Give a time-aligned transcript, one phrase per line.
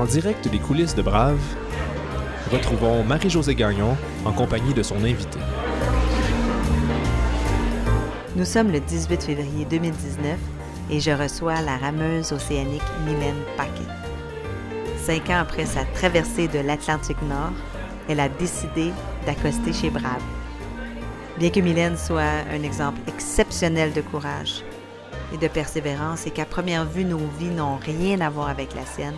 [0.00, 1.38] En direct des coulisses de Brave,
[2.50, 5.38] retrouvons Marie-Josée Gagnon en compagnie de son invité.
[8.34, 10.38] Nous sommes le 18 février 2019
[10.90, 13.92] et je reçois la rameuse océanique Mylène Paquet.
[15.04, 17.52] Cinq ans après sa traversée de l'Atlantique Nord,
[18.08, 18.92] elle a décidé
[19.26, 20.22] d'accoster chez Brave.
[21.38, 24.64] Bien que Mylène soit un exemple exceptionnel de courage
[25.34, 28.86] et de persévérance et qu'à première vue nos vies n'ont rien à voir avec la
[28.86, 29.16] sienne,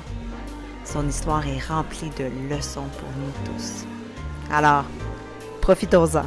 [0.85, 3.85] son histoire est remplie de leçons pour nous tous.
[4.51, 4.85] Alors,
[5.61, 6.25] profitons-en.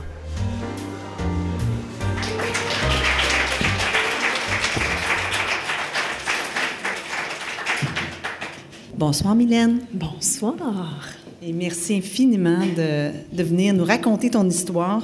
[8.98, 9.82] Bonsoir Mylène.
[9.94, 11.04] Bonsoir.
[11.42, 15.04] Et merci infiniment de, de, venir nous raconter ton histoire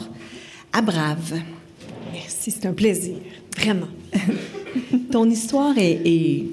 [0.74, 1.40] à Brave.
[2.12, 3.18] Merci, c'est un plaisir,
[3.56, 3.90] vraiment.
[5.12, 6.46] ton histoire est, est,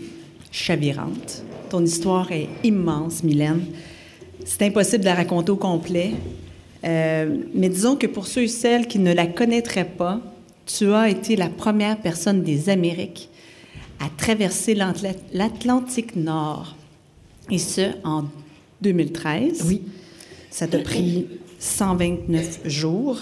[0.50, 1.44] chavirante.
[1.69, 3.64] Ton histoire est immense, Mylène.
[4.44, 6.12] C'est impossible de la raconter au complet.
[6.84, 10.20] Euh, mais disons que pour ceux et celles qui ne la connaîtraient pas,
[10.64, 13.28] tu as été la première personne des Amériques
[14.00, 14.77] à traverser
[15.33, 16.77] l'Atlantique Nord
[17.50, 18.24] et ce, en
[18.83, 19.64] 2013.
[19.66, 19.83] Oui.
[20.50, 21.27] Ça t'a pris
[21.58, 23.20] 129 jours.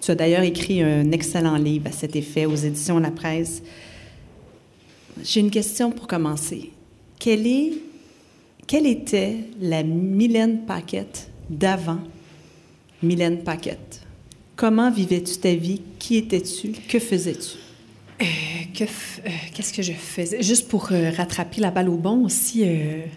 [0.00, 3.62] Tu as d'ailleurs écrit un excellent livre à cet effet aux éditions La Presse.
[5.22, 6.70] J'ai une question pour commencer.
[7.18, 7.46] Quelle,
[8.86, 12.00] était la Mylène Paquette d'avant
[13.02, 14.02] Mylène Paquette?
[14.54, 15.82] Comment vivais-tu ta vie?
[15.98, 16.72] Qui étais-tu?
[16.88, 17.58] Que faisais-tu?
[18.20, 18.24] Euh,
[18.80, 20.42] euh, qu'est-ce que je faisais?
[20.42, 22.64] Juste pour euh, rattraper la balle au bon aussi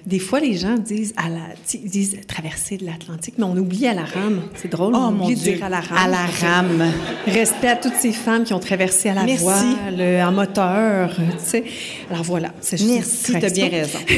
[0.06, 1.42] des fois les gens disent à la
[1.84, 4.42] disent traverser de l'Atlantique mais on oublie à la rame.
[4.56, 5.98] C'est drôle oh, on oublie de dire à la rame.
[5.98, 6.92] À la rame.
[7.26, 9.44] Respect à toutes ces femmes qui ont traversé à la Merci.
[9.44, 11.64] voile en moteur tu sais.
[12.10, 14.00] Alors voilà c'est merci tu as bien raison.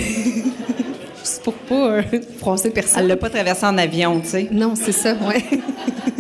[1.25, 2.02] C'est pour pas
[2.38, 3.00] froncer personne.
[3.00, 4.50] Elle l'a pas traversé en avion tu sais.
[4.52, 5.44] Non c'est ça ouais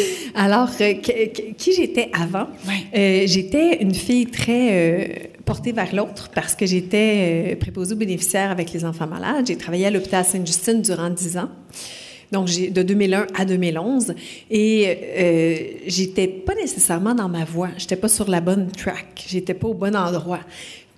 [0.34, 2.48] Alors, euh, qui j'étais avant?
[2.96, 5.06] Euh, j'étais une fille très euh,
[5.44, 9.46] portée vers l'autre parce que j'étais préposée aux bénéficiaires avec les enfants malades.
[9.46, 11.48] J'ai travaillé à l'hôpital Sainte-Justine durant 10 ans.
[12.32, 14.14] Donc, j'ai de 2001 à 2011.
[14.50, 15.56] Et euh,
[15.86, 17.70] j'étais pas nécessairement dans ma voie.
[17.76, 19.24] J'étais pas sur la bonne track.
[19.28, 20.40] J'étais pas au bon endroit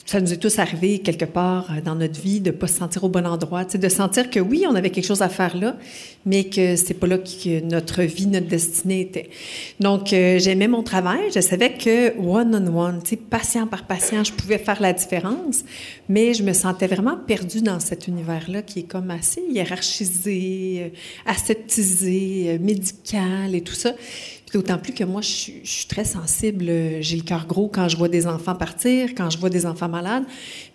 [0.09, 3.11] ça nous est tous arrivé quelque part dans notre vie de pas se sentir au
[3.11, 5.77] bon endroit, de sentir que oui, on avait quelque chose à faire là,
[6.25, 9.29] mais que c'est pas là que notre vie, notre destinée était.
[9.81, 14.25] Donc euh, j'aimais mon travail, je savais que one on one, tu patient par patient,
[14.25, 15.63] je pouvais faire la différence,
[16.09, 20.91] mais je me sentais vraiment perdue dans cet univers-là qui est comme assez hiérarchisé,
[21.27, 23.93] aseptisé, médical et tout ça.
[24.53, 26.67] D'autant plus que moi, je suis, très sensible.
[27.01, 29.89] J'ai le cœur gros quand je vois des enfants partir, quand je vois des enfants
[29.89, 30.25] malades.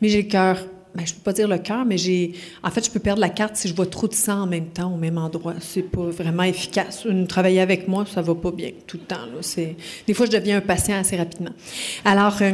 [0.01, 0.57] Mais j'ai le cœur,
[0.95, 2.33] ben, je peux pas dire le cœur, mais j'ai,
[2.63, 4.67] en fait, je peux perdre la carte si je vois trop de sang en même
[4.67, 5.55] temps au même endroit.
[5.59, 7.07] C'est pas vraiment efficace.
[7.27, 9.25] Travailler avec moi, ça va pas bien tout le temps.
[9.25, 9.41] Là.
[9.41, 9.75] C'est,
[10.05, 11.51] des fois, je deviens un patient assez rapidement.
[12.05, 12.51] Alors, euh,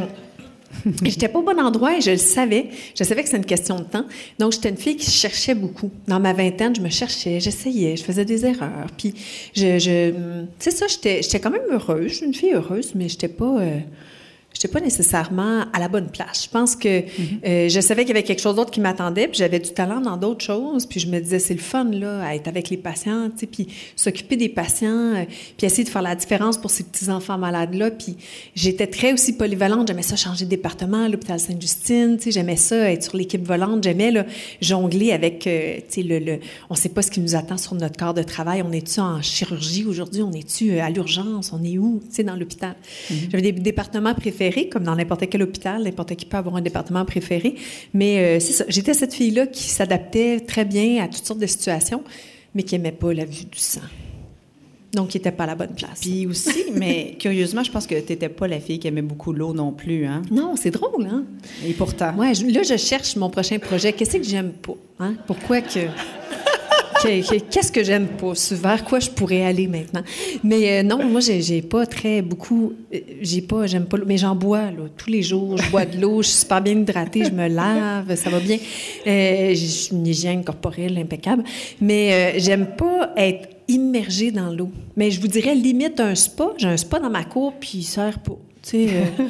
[1.02, 2.66] J'étais pas au bon endroit et je le savais.
[2.98, 4.06] Je savais que c'était une question de temps.
[4.38, 5.90] Donc, j'étais une fille qui cherchait beaucoup.
[6.06, 8.86] Dans ma vingtaine, je me cherchais, j'essayais, je faisais des erreurs.
[8.96, 9.14] Puis,
[9.54, 12.08] je, tu sais ça, j'étais, j'étais quand même heureuse.
[12.08, 13.78] Je suis une fille heureuse, mais j'étais pas, euh,
[14.60, 16.44] j'étais pas nécessairement à la bonne place.
[16.44, 17.46] Je pense que Mm-hmm.
[17.46, 20.00] euh, je savais qu'il y avait quelque chose d'autre qui m'attendait, puis j'avais du talent
[20.00, 20.86] dans d'autres choses.
[20.86, 23.46] Puis je me disais, c'est le fun là, à être avec les patients, tu sais,
[23.46, 25.24] puis s'occuper des patients, euh,
[25.56, 27.90] puis essayer de faire la différence pour ces petits enfants malades là.
[27.90, 28.16] Puis
[28.54, 29.88] j'étais très aussi polyvalente.
[29.88, 32.16] J'aimais ça changer de département l'hôpital Sainte-Justine.
[32.18, 33.82] Tu sais, j'aimais ça être sur l'équipe volante.
[33.84, 34.26] J'aimais là,
[34.60, 36.38] jongler avec, euh, tu sais, le, le,
[36.68, 38.62] on sait pas ce qui nous attend sur notre corps de travail.
[38.62, 40.22] On est-tu en chirurgie aujourd'hui?
[40.22, 41.52] On est-tu à l'urgence?
[41.52, 42.74] On est où Tu sais, dans l'hôpital?
[43.30, 45.82] J'avais des départements préférés, comme dans n'importe quel hôpital.
[45.82, 47.56] N'importe qui peut avoir un département préféré.
[47.94, 48.64] Mais euh, c'est ça.
[48.68, 52.02] J'étais cette fille-là qui s'adaptait très bien à toutes sortes de situations,
[52.54, 53.80] mais qui aimait pas la vue du sang.
[54.92, 56.00] Donc, qui n'était pas à la bonne place.
[56.00, 59.32] Puis aussi, mais curieusement, je pense que tu n'étais pas la fille qui aimait beaucoup
[59.32, 60.22] l'eau non plus, hein?
[60.32, 61.24] Non, c'est drôle, hein?
[61.64, 62.14] Et pourtant.
[62.16, 63.92] Ouais, je, là, je cherche mon prochain projet.
[63.92, 64.74] Qu'est-ce que j'aime pas?
[64.98, 65.14] Hein?
[65.26, 65.80] Pourquoi que?
[67.02, 68.32] Qu'est-ce que j'aime pas?
[68.52, 70.02] Vers quoi je pourrais aller maintenant?
[70.44, 72.72] Mais euh, non, moi, j'ai pas très beaucoup.
[73.20, 74.04] J'ai pas, j'aime pas l'eau.
[74.06, 75.56] Mais j'en bois, là, tous les jours.
[75.56, 78.58] Je bois de l'eau, je suis super bien hydratée, je me lave, ça va bien.
[79.06, 81.44] Euh, j'ai une hygiène corporelle impeccable.
[81.80, 84.70] Mais euh, j'aime pas être immergée dans l'eau.
[84.96, 86.52] Mais je vous dirais limite un spa.
[86.58, 88.38] J'ai un spa dans ma cour, puis il sert pas.
[88.70, 89.24] Tu sais, euh,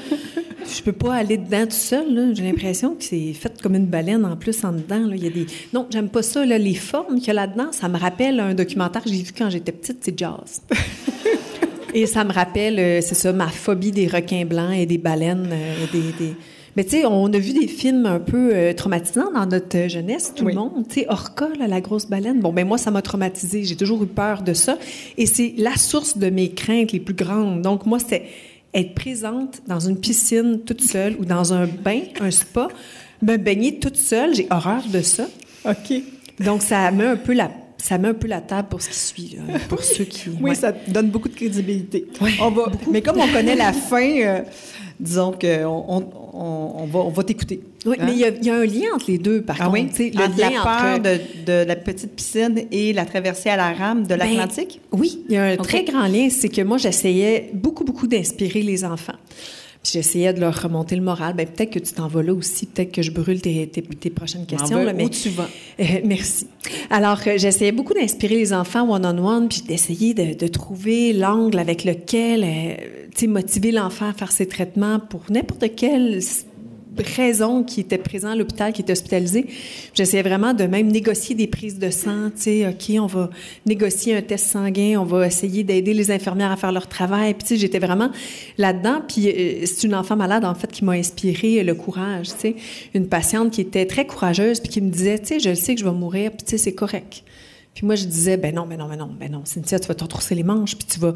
[0.77, 2.35] je peux pas aller dedans tout seul.
[2.35, 5.07] J'ai l'impression que c'est fait comme une baleine en plus en dedans.
[5.07, 5.17] Là.
[5.17, 5.47] Il y a des...
[5.73, 6.45] Non, j'aime pas ça.
[6.45, 6.59] Là.
[6.59, 9.49] Les formes qu'il y a là-dedans, ça me rappelle un documentaire que j'ai vu quand
[9.49, 10.61] j'étais petite, c'est Jazz.
[11.95, 15.49] Et ça me rappelle, euh, c'est ça, ma phobie des requins blancs et des baleines,
[15.51, 16.35] euh, des, des,
[16.77, 20.33] Mais tu sais, on a vu des films un peu euh, traumatisants dans notre jeunesse,
[20.37, 20.53] tout Oui.
[20.53, 20.87] le monde.
[20.89, 22.41] Tu sais, Orca, là, la grosse baleine.
[22.41, 23.65] Bon, ben moi, ça m'a traumatisée.
[23.65, 24.79] J'ai toujours eu peur de ça.
[25.19, 27.63] Et c'est la source de mes craintes les plus grandes.
[27.63, 28.23] Donc, moi, c'est
[28.75, 32.69] être présente dans une piscine toute seule ou dans un bain, un spa,
[33.23, 34.35] me baigner toute seule.
[34.35, 35.27] J'ai horreur de ça.
[35.65, 35.93] OK.
[36.39, 37.51] Donc, ça met un peu la,
[37.83, 40.29] ça met un peu la table pour ce qui suit, là, pour ceux qui...
[40.41, 40.55] Oui, ouais.
[40.55, 42.07] ça donne beaucoup de crédibilité.
[42.21, 44.41] Ouais, on va, mais comme on connaît la fin, euh,
[44.99, 47.61] disons qu'on on, va, on va t'écouter.
[47.87, 48.05] Oui, Hein?
[48.07, 49.75] mais il y, a- il y a un lien entre les deux, par Ah contre.
[49.99, 50.11] oui?
[50.15, 51.03] Le Entre lien la peur entre...
[51.03, 54.81] de, de la petite piscine et la traversée à la rame de l'Atlantique?
[54.93, 56.29] Ben, oui, il y a un très grand lien.
[56.31, 59.15] C'est que moi, j'essayais beaucoup, beaucoup d'inspirer les enfants.
[59.83, 61.35] Puis j'essayais de leur remonter le moral.
[61.35, 62.67] Ben, peut-être que tu t'en vas là aussi.
[62.67, 64.77] Peut-être que je brûle tes, tes, tes prochaines questions.
[64.77, 65.05] va là, mais...
[65.05, 65.49] où tu vas.
[65.81, 66.47] Euh, merci.
[66.91, 71.85] Alors, euh, j'essayais beaucoup d'inspirer les enfants one-on-one, puis d'essayer de, de trouver l'angle avec
[71.85, 72.75] lequel, euh,
[73.15, 76.21] tu sais, motiver l'enfant à faire ses traitements pour n'importe quelle
[77.07, 79.47] raison qui était présent à l'hôpital, qui était hospitalisé.
[79.95, 83.31] J'essayais vraiment de même négocier des prises de sang, tu sais, OK, on va
[83.67, 87.35] négocier un test sanguin, on va essayer d'aider les infirmières à faire leur travail.
[87.35, 88.11] Puis, tu sais, j'étais vraiment
[88.59, 89.03] là-dedans.
[89.07, 92.57] Puis, euh, c'est une enfant malade, en fait, qui m'a inspiré le courage, tu sais.
[92.95, 95.75] Une patiente qui était très courageuse, puis qui me disait, tu sais, je le sais
[95.75, 97.25] que je vais mourir, puis, tu sais, c'est correct.
[97.75, 99.95] Puis moi, je disais, ben non, ben non, ben non, ben non, Cynthia, tu vas
[99.95, 101.15] t'entrousser les manches, puis tu vas,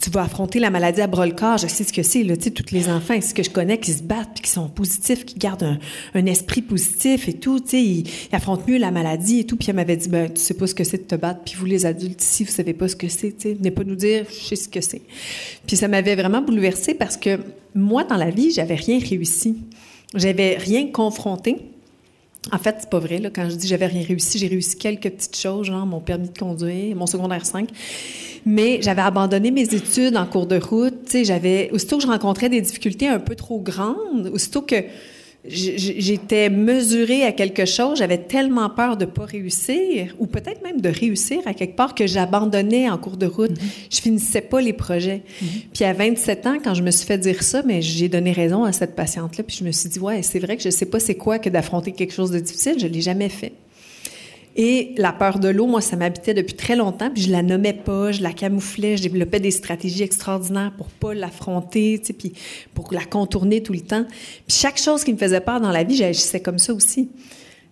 [0.00, 1.58] tu vas affronter la maladie à bras-le-corps.
[1.58, 3.78] Je sais ce que c'est, là, tu sais, tous les enfants, ce que je connais,
[3.78, 5.78] qui se battent, puis qui sont positifs, qui gardent un,
[6.14, 9.56] un esprit positif et tout, tu sais, ils, affrontent mieux la maladie et tout.
[9.56, 11.54] Puis elle m'avait dit, ben, tu sais pas ce que c'est de te battre, puis
[11.56, 13.96] vous, les adultes ici, vous savez pas ce que c'est, tu sais, venez pas nous
[13.96, 15.02] dire, je sais ce que c'est.
[15.66, 17.38] Puis ça m'avait vraiment bouleversée parce que
[17.74, 19.58] moi, dans la vie, j'avais rien réussi.
[20.14, 21.56] J'avais rien confronté.
[22.52, 23.20] En fait, c'est pas vrai.
[23.34, 26.38] Quand je dis j'avais rien réussi, j'ai réussi quelques petites choses, genre mon permis de
[26.38, 27.68] conduire, mon secondaire 5.
[28.46, 31.14] Mais j'avais abandonné mes études en cours de route.
[31.22, 34.76] J'avais aussitôt que je rencontrais des difficultés un peu trop grandes, aussitôt que
[35.44, 40.88] j'étais mesurée à quelque chose, j'avais tellement peur de pas réussir, ou peut-être même de
[40.88, 43.52] réussir à quelque part que j'abandonnais en cours de route.
[43.90, 45.22] Je finissais pas les projets.
[45.72, 48.64] Puis à 27 ans, quand je me suis fait dire ça, mais j'ai donné raison
[48.64, 51.00] à cette patiente-là, puis je me suis dit ouais, c'est vrai que je sais pas
[51.00, 53.52] c'est quoi que d'affronter quelque chose de difficile, je l'ai jamais fait.
[54.56, 57.72] Et la peur de l'eau, moi, ça m'habitait depuis très longtemps, puis je la nommais
[57.72, 62.32] pas, je la camouflais, je développais des stratégies extraordinaires pour pas l'affronter, tu sais, puis
[62.74, 64.04] pour la contourner tout le temps.
[64.46, 67.08] Puis chaque chose qui me faisait peur dans la vie, j'agissais comme ça aussi.
[67.08, 67.12] Tu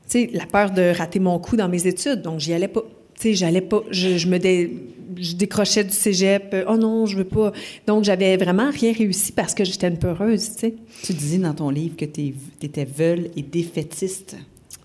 [0.06, 2.82] sais, la peur de rater mon coup dans mes études, donc j'y allais pas.
[3.16, 4.70] Tu sais, j'allais pas, je, je me dé-
[5.16, 7.52] je décrochais du cégep, euh, oh non, je veux pas.
[7.88, 10.74] Donc j'avais vraiment rien réussi parce que j'étais une peureuse, tu sais.
[11.02, 12.32] Tu disais dans ton livre que tu
[12.62, 14.36] étais veule et défaitiste.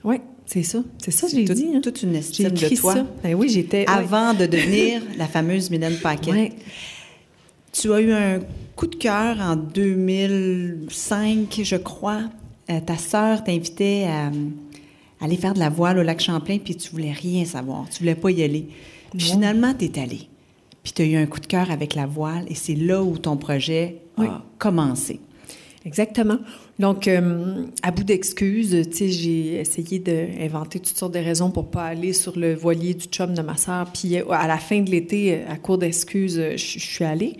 [0.03, 0.15] Oui,
[0.53, 1.67] c'est ça, c'est ça que j'ai tout- dit.
[1.75, 1.81] hein.
[1.81, 2.93] toute une estime de toi.
[2.93, 3.07] ça.
[3.23, 3.79] Ben oui, j'étais.
[3.79, 3.85] ouais.
[3.89, 6.31] Avant de devenir la fameuse Mylène Paquet.
[6.31, 6.51] Ouais.
[7.71, 8.39] Tu as eu un
[8.75, 12.21] coup de cœur en 2005, je crois.
[12.69, 16.75] Euh, ta sœur t'invitait à, à aller faire de la voile au lac Champlain, puis
[16.75, 17.87] tu voulais rien savoir.
[17.89, 18.67] Tu voulais pas y aller.
[19.17, 20.27] Puis finalement, tu es allée.
[20.83, 23.17] Puis tu as eu un coup de cœur avec la voile, et c'est là où
[23.17, 24.27] ton projet Oui.
[24.27, 25.19] a commencé.
[25.85, 26.37] Exactement.
[26.79, 31.69] Donc, euh, à bout d'excuses, tu sais, j'ai essayé d'inventer toutes sortes de raisons pour
[31.69, 33.87] pas aller sur le voilier du chum de ma sœur.
[33.91, 37.35] Puis, euh, à la fin de l'été, à court d'excuses, euh, je suis allée.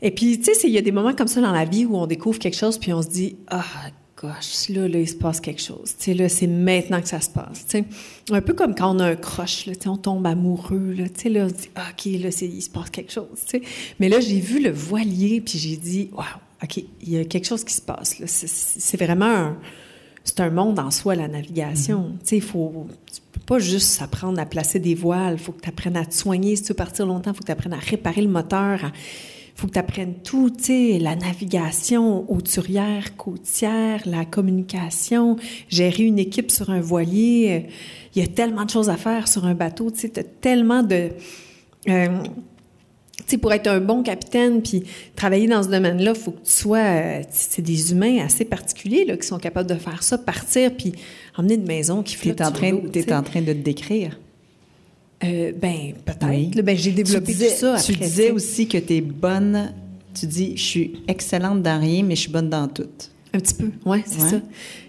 [0.00, 1.96] Et puis, tu sais, il y a des moments comme ça dans la vie où
[1.96, 3.64] on découvre quelque chose, puis on se dit, ah,
[4.20, 5.94] gosh, là, là, il se passe quelque chose.
[5.96, 7.66] Tu sais, là, c'est maintenant que ça se passe.
[7.68, 7.84] Tu sais,
[8.32, 11.28] un peu comme quand on a un là, tu sais, on tombe amoureux, tu sais,
[11.28, 13.62] là, on se dit, OK, là, il se passe quelque chose, tu sais.
[14.00, 16.24] Mais là, j'ai vu le voilier, puis j'ai dit, wow,
[16.62, 18.26] OK, il y a quelque chose qui se passe, là.
[18.26, 19.56] C'est- C'est vraiment un,
[20.24, 22.12] c'est un monde en soi, la navigation.
[22.20, 25.34] Tu sais, il faut, tu peux pas juste s'apprendre à placer des voiles.
[25.34, 26.54] Il faut que tu apprennes à te soigner.
[26.56, 28.78] Si tu veux partir longtemps, il faut que tu apprennes à réparer le moteur.
[29.54, 35.36] Il faut que tu apprennes tout, tu sais, la navigation hauturière, côtière, la communication,
[35.68, 37.66] gérer une équipe sur un voilier.
[38.14, 41.10] Il y a tellement de choses à faire sur un bateau, tu as tellement de...
[41.88, 42.08] euh,
[43.32, 44.84] sais, pour être un bon capitaine puis
[45.16, 46.78] travailler dans ce domaine-là, il faut que tu sois.
[46.78, 50.92] euh, c'est des humains assez particuliers là, qui sont capables de faire ça, partir puis
[51.36, 54.18] emmener une maison qui flotte es, en train, t'es en train de te décrire.
[55.24, 56.26] Euh, ben, peut-être.
[56.28, 56.50] Oui.
[56.62, 58.32] Ben, j'ai développé tu disais, tout ça Tu après, disais tu sais.
[58.34, 59.72] aussi que tu es bonne.
[60.18, 62.88] Tu dis, je suis excellente dans rien, mais je suis bonne dans tout.
[63.32, 64.30] Un petit peu, ouais, c'est Ouais.
[64.30, 64.40] ça.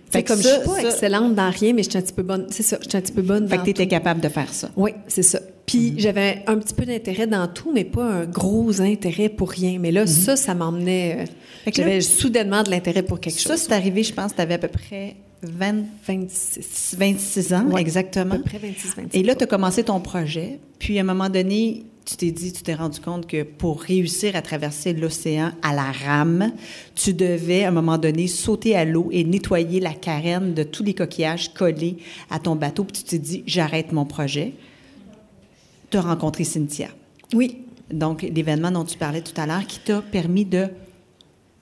[0.10, 1.98] Fait Fait que comme ça- je suis pas ça- excellente dans rien, mais je suis
[1.98, 2.48] un petit peu bonne.
[2.50, 3.90] C'est ça, je suis un petit peu bonne Fait dans que tu étais tout.
[3.92, 4.70] capable de faire ça.
[4.76, 5.40] Oui, c'est ça.
[5.74, 9.78] Puis j'avais un petit peu d'intérêt dans tout, mais pas un gros intérêt pour rien.
[9.80, 11.26] Mais là, ça, ça m'emmenait.
[11.68, 13.62] euh, J'avais soudainement de l'intérêt pour quelque Ça, chose.
[13.64, 16.96] c'est arrivé, je pense, tu avais à peu près 20, 26.
[16.98, 18.36] 26 ans, Ouais, exactement.
[18.36, 19.16] À peu près 26, 27.
[19.16, 22.52] Et là, tu as commencé ton projet, puis à un moment donné, tu t'es dit,
[22.54, 26.52] tu t'es rendu compte que pour réussir à traverser l'océan à la rame,
[26.96, 30.84] tu devais à un moment donné sauter à l'eau et nettoyer la carène de tous
[30.84, 31.98] les coquillages collés
[32.30, 32.84] à ton bateau.
[32.84, 34.54] Puis tu t'es dit, j'arrête mon projet.
[35.94, 36.88] Tu as rencontré Cynthia.
[37.36, 37.58] Oui.
[37.92, 40.66] Donc, l'événement dont tu parlais tout à l'heure qui t'a permis de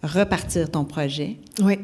[0.01, 1.35] repartir ton projet.
[1.61, 1.77] Oui.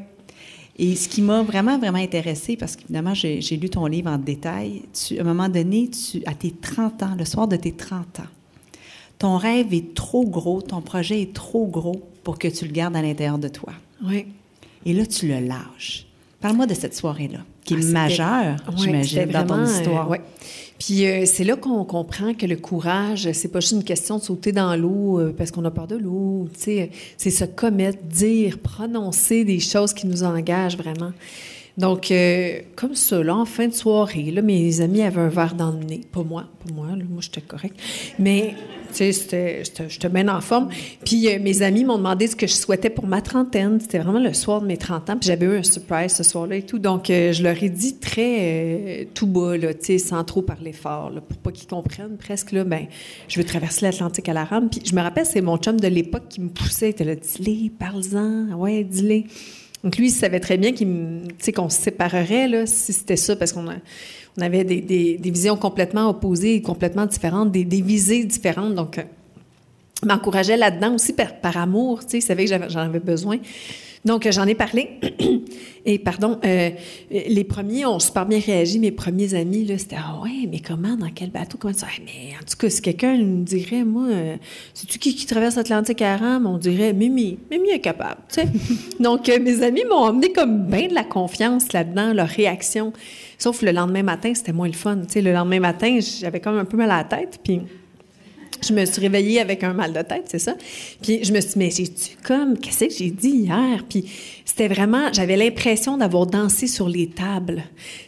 [0.80, 4.84] Et ce qui m'a vraiment, vraiment intéressée, parce qu'évidemment, j'ai lu ton livre en détail,
[4.94, 8.22] tu, à un moment donné, tu, à tes 30 ans, le soir de tes 30
[8.22, 8.32] ans,
[9.20, 12.96] ton rêve est trop gros, ton projet est trop gros pour que tu le gardes
[12.96, 13.74] à l'intérieur de toi.
[14.06, 14.28] Oui.
[14.86, 16.06] Et là, tu le lâches.
[16.40, 20.08] Parle-moi de cette soirée-là, qui est Ah, majeure, j'imagine, dans ton vraiment, histoire.
[20.08, 20.22] euh, ouais.
[20.80, 24.24] Puis euh, c'est là qu'on comprend que le courage, c'est pas juste une question de
[24.24, 26.48] sauter dans l'eau euh, parce qu'on a peur de l'eau.
[26.56, 31.12] C'est se commettre, dire, prononcer des choses qui nous engagent vraiment.
[31.78, 35.54] Donc, euh, comme ça, là, en fin de soirée, là, mes amis avaient un verre
[35.54, 36.02] dans le nez.
[36.12, 37.80] Pas moi, pas moi, là, moi, j'étais correct.
[38.18, 38.56] Mais,
[38.98, 40.70] tu sais, j'étais j'étais bien en forme.
[41.06, 43.80] Puis, euh, mes amis m'ont demandé ce que je souhaitais pour ma trentaine.
[43.80, 45.18] C'était vraiment le soir de mes 30 ans.
[45.18, 46.80] Puis, j'avais eu un surprise ce soir-là et tout.
[46.80, 51.12] Donc, euh, je leur ai dit très euh, tout bas, là, sans trop parler fort,
[51.28, 52.86] pour pas qu'ils comprennent presque, là, ben,
[53.28, 54.70] je veux traverser l'Atlantique à la rame.
[54.70, 56.88] Puis, je me rappelle, c'est mon chum de l'époque qui me poussait.
[56.88, 58.54] Il était là, dis-les, parle-en.
[58.58, 59.26] Ouais, dis-les.
[59.84, 63.70] Donc lui, il savait très bien qu'on se séparerait là, si c'était ça, parce qu'on
[63.70, 63.76] a-
[64.38, 68.76] on avait des, visions complètement opposées, complètement différentes, des, visées différentes.
[68.76, 69.04] Donc, euh,
[70.06, 72.02] m'encourageait là-dedans aussi par, amour.
[72.02, 73.38] Tu sais, il savait que j'en avais besoin.
[74.06, 74.90] Donc, euh, j'en ai parlé.
[75.86, 76.70] Et pardon, euh,
[77.12, 78.80] les premiers ont super bien réagi.
[78.80, 81.88] Mes premiers amis, là, c'était Ah ouais, mais comment, dans quel bateau, comment ça?
[81.90, 84.36] Ah, mais en tout cas, si quelqu'un nous dirait, moi, euh,
[84.74, 86.46] c'est-tu qui qui traverse l'Atlantique à rame?
[86.46, 87.40] On dirait Mimi.
[87.52, 88.48] Mimi est capable, tu sais.
[89.00, 92.94] Donc, mes amis m'ont amené comme bien de la confiance là-dedans, leur réaction.
[93.38, 95.02] Sauf le lendemain matin, c'était moins le fun.
[95.16, 97.62] Le lendemain matin, j'avais comme un peu mal à la tête, puis
[98.66, 100.56] je me suis réveillée avec un mal de tête, c'est ça.
[101.02, 103.84] Puis je me suis dit, mais j'ai-tu comme, qu'est-ce que j'ai dit hier?
[103.88, 104.06] Puis
[104.46, 107.64] c'était vraiment, j'avais l'impression d'avoir dansé sur les tables.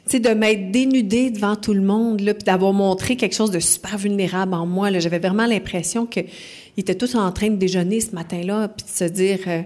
[0.06, 3.52] Tu sais, de m'être dénudée devant tout le monde, là, puis d'avoir montré quelque chose
[3.52, 4.98] de super vulnérable en moi.
[5.00, 6.26] J'avais vraiment l'impression qu'ils
[6.78, 9.62] étaient tous en train de déjeuner ce matin-là, puis de se dire, euh,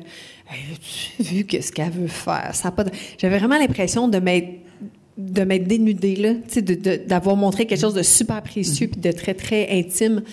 [0.50, 2.52] Hey, as-tu vu qu'est-ce qu'elle veut faire?
[2.54, 2.84] Ça pas
[3.18, 4.50] J'avais vraiment l'impression de m'être
[5.18, 9.12] de m'être dénudée, là, tu sais, d'avoir montré quelque chose de super précieux puis de
[9.12, 10.24] très, très intime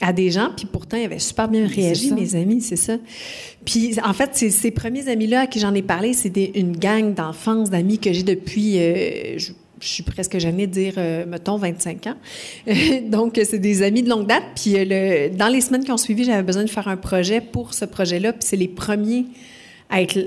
[0.00, 2.96] à des gens, puis pourtant, ils avaient super bien réagi, mes amis, c'est ça.
[3.64, 7.14] Puis, en fait, ces, premiers amis-là à qui j'en ai parlé, c'est des- une gang
[7.14, 12.06] d'enfance, d'amis que j'ai depuis, euh, je, je suis presque jamais dire, euh, mettons, 25
[12.08, 12.16] ans.
[13.10, 14.44] Donc, c'est des amis de longue date.
[14.54, 14.84] Puis, euh,
[15.30, 17.84] le, dans les semaines qui ont suivi, j'avais besoin de faire un projet pour ce
[17.86, 19.24] projet-là, puis c'est les premiers
[19.88, 20.18] à être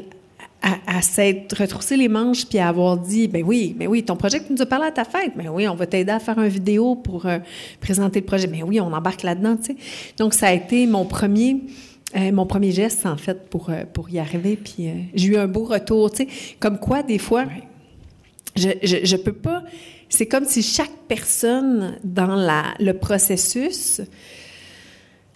[0.62, 4.16] à, à s'être retroussé les manches puis à avoir dit ben oui ben oui ton
[4.16, 6.20] projet que tu nous as parlé à ta fête ben oui on va t'aider à
[6.20, 7.40] faire une vidéo pour euh,
[7.80, 8.48] présenter le projet.
[8.48, 9.78] Ben oui on embarque là-dedans tu sais.
[10.18, 11.62] Donc ça a été mon premier
[12.18, 15.38] euh, mon premier geste en fait pour euh, pour y arriver puis euh, j'ai eu
[15.38, 16.28] un beau retour tu sais.
[16.60, 17.46] Comme quoi des fois
[18.56, 19.64] je, je, je peux pas
[20.10, 24.02] c'est comme si chaque personne dans la, le processus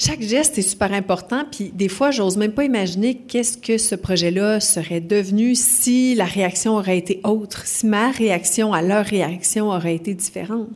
[0.05, 3.95] chaque geste est super important, puis des fois, j'ose même pas imaginer qu'est-ce que ce
[3.95, 9.69] projet-là serait devenu si la réaction aurait été autre, si ma réaction à leur réaction
[9.69, 10.67] aurait été différente.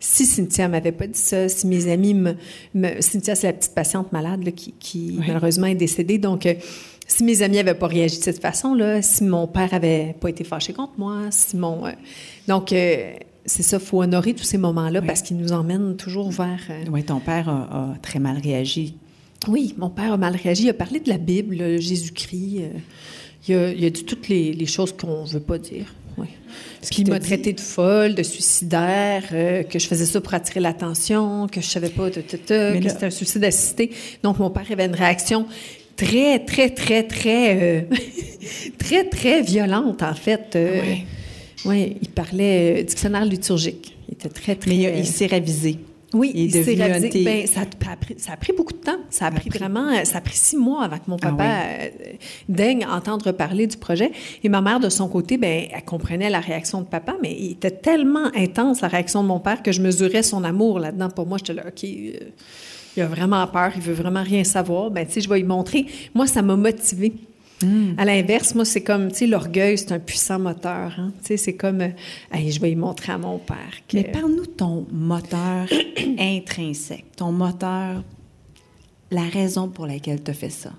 [0.00, 2.34] Si Cynthia m'avait pas dit ça, si mes amis me...
[2.74, 5.24] me- Cynthia, c'est la petite patiente malade là, qui, qui Oui.
[5.28, 6.46] malheureusement est décédée, donc...
[6.46, 6.54] euh,
[7.06, 10.44] si mes amis avaient pas réagi de cette façon-là, si mon père avait pas été
[10.44, 11.84] fâché contre moi, si mon...
[11.86, 11.90] euh,
[12.46, 13.12] donc, euh,
[13.46, 15.06] c'est ça, faut honorer tous ces moments-là Oui.
[15.06, 16.60] parce qu'ils nous emmènent toujours vers...
[16.70, 18.96] euh, Oui, ton père a, a très mal réagi.
[19.48, 20.64] oui, mon père a mal réagi.
[20.64, 22.58] Il a parlé de la Bible, là, Jésus-Christ.
[22.60, 22.68] euh,
[23.48, 25.86] il, a, il a dit toutes les, les choses qu'on ne veut pas dire.
[26.18, 26.26] Oui.
[26.82, 30.34] Puis qu'il il m'a traité de folle, de suicidaire, euh, que je faisais ça pour
[30.34, 33.44] attirer l'attention, que je savais pas, de, de- de- Mais que là- c'était un suicide
[33.44, 33.90] assisté.
[34.22, 35.46] Donc, mon père avait une réaction
[35.96, 37.82] très, très, très, très, euh,
[38.78, 40.52] très, très violente, en fait.
[40.56, 40.82] Euh,
[41.64, 41.96] Oui.
[42.00, 43.96] il parlait euh, dictionnaire liturgique.
[44.08, 44.70] Il était très, très...
[44.70, 45.78] Mais il, euh, s'est ravisé.
[46.14, 48.78] oui, Il est il s'est tes- Ben, ça, a pris, ça a pris beaucoup de
[48.78, 48.98] temps.
[49.10, 51.88] Ça a pris vraiment, ça a pris six mois avant que mon Ah papa euh,
[52.48, 54.10] daigne entendre parler du projet.
[54.42, 57.52] Et ma mère, de son côté, ben, elle comprenait la réaction de papa, mais il
[57.52, 61.10] était tellement intense, la réaction de mon père, que je mesurais son amour là-dedans.
[61.10, 62.12] Pour moi, j'étais là, OK, euh,
[62.96, 64.90] il a vraiment peur, il veut vraiment rien savoir.
[64.90, 65.86] Ben, tu sais, je vais lui montrer.
[66.14, 67.12] Moi, ça m'a motivée.
[67.62, 67.92] Hmm.
[67.98, 70.94] À l'inverse, moi, c'est comme, tu sais, l'orgueil, c'est un puissant moteur.
[70.98, 71.12] Hein?
[71.20, 71.88] Tu sais, c'est comme, euh,
[72.32, 73.96] Hey, je vais lui montrer à mon père que...
[73.96, 75.66] Mais parle-nous de ton moteur
[76.18, 78.02] intrinsèque, ton moteur,
[79.10, 80.72] la raison pour laquelle tu as fait ça,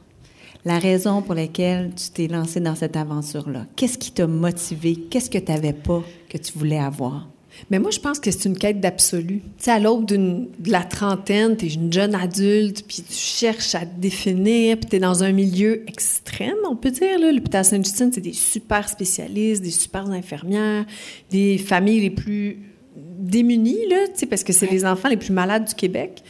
[0.65, 3.65] la raison pour laquelle tu t'es lancé dans cette aventure-là.
[3.75, 4.95] Qu'est-ce qui t'a motivé?
[4.95, 7.27] Qu'est-ce que tu n'avais pas que tu voulais avoir?
[7.69, 9.41] Mais moi, je pense que c'est une quête d'absolu.
[9.57, 13.75] Tu sais, à l'aube de la trentaine, tu es une jeune adulte, puis tu cherches
[13.75, 17.19] à te définir, puis tu es dans un milieu extrême, on peut dire.
[17.19, 20.85] L'hôpital Sainte-Justine, c'est des super spécialistes, des super infirmières,
[21.29, 22.57] des familles les plus
[22.95, 26.23] démunies, là, tu sais, parce que c'est les enfants les plus malades du Québec.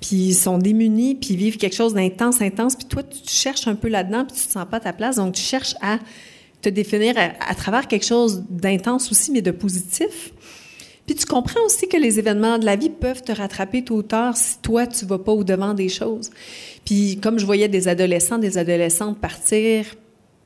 [0.00, 2.74] Puis ils sont démunis, puis ils vivent quelque chose d'intense, intense.
[2.74, 5.16] Puis toi, tu cherches un peu là-dedans, puis tu te sens pas à ta place.
[5.16, 6.00] Donc, tu cherches à
[6.60, 10.32] te définir à travers quelque chose d'intense aussi, mais de positif.
[11.06, 14.02] Puis tu comprends aussi que les événements de la vie peuvent te rattraper tôt ou
[14.02, 16.30] tard si toi, tu vas pas au-devant des choses.
[16.84, 19.84] Puis comme je voyais des adolescents, des adolescentes partir,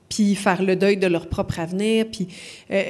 [0.08, 2.28] puis faire le deuil de leur propre avenir, puis
[2.70, 2.84] euh,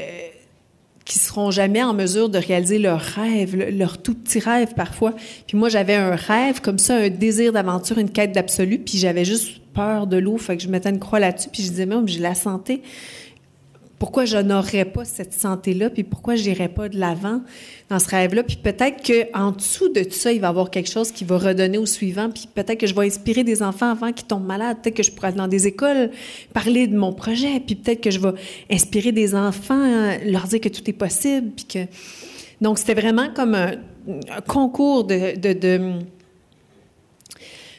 [1.05, 5.15] qui seront jamais en mesure de réaliser leurs rêves, leur tout petit rêve parfois.
[5.47, 9.25] Puis moi, j'avais un rêve comme ça, un désir d'aventure, une quête d'absolu, puis j'avais
[9.25, 12.09] juste peur de l'eau, fait que je mettais une croix là-dessus, puis je disais même,
[12.09, 12.83] j'ai la santé
[13.99, 17.41] pourquoi je n'aurais pas cette santé-là, puis pourquoi je n'irais pas de l'avant
[17.89, 18.43] dans ce rêve-là.
[18.43, 21.39] Puis peut-être qu'en dessous de tout ça, il va y avoir quelque chose qui va
[21.39, 24.79] redonner au suivant, puis peut-être que je vais inspirer des enfants avant qu'ils tombent malades,
[24.83, 26.11] peut-être que je pourrais aller dans des écoles,
[26.53, 28.33] parler de mon projet, puis peut-être que je vais
[28.71, 31.81] inspirer des enfants, leur dire que tout est possible, que...
[32.61, 33.73] Donc, c'était vraiment comme un,
[34.47, 35.37] concours de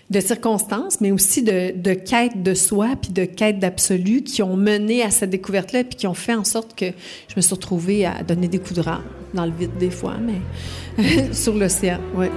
[0.09, 4.55] de circonstances, mais aussi de, de quête de soi, puis de quête d'absolu qui ont
[4.55, 6.85] mené à cette découverte-là, puis qui ont fait en sorte que
[7.27, 10.15] je me suis retrouvée à donner des coups de rame dans le vide des fois,
[10.17, 12.27] mais sur l'océan, oui.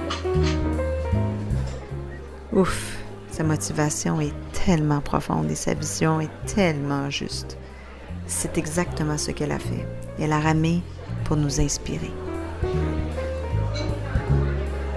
[2.53, 2.97] Ouf,
[3.31, 4.33] sa motivation est
[4.65, 7.57] tellement profonde et sa vision est tellement juste.
[8.27, 9.85] C'est exactement ce qu'elle a fait.
[10.19, 10.81] Elle a ramé
[11.23, 12.11] pour nous inspirer.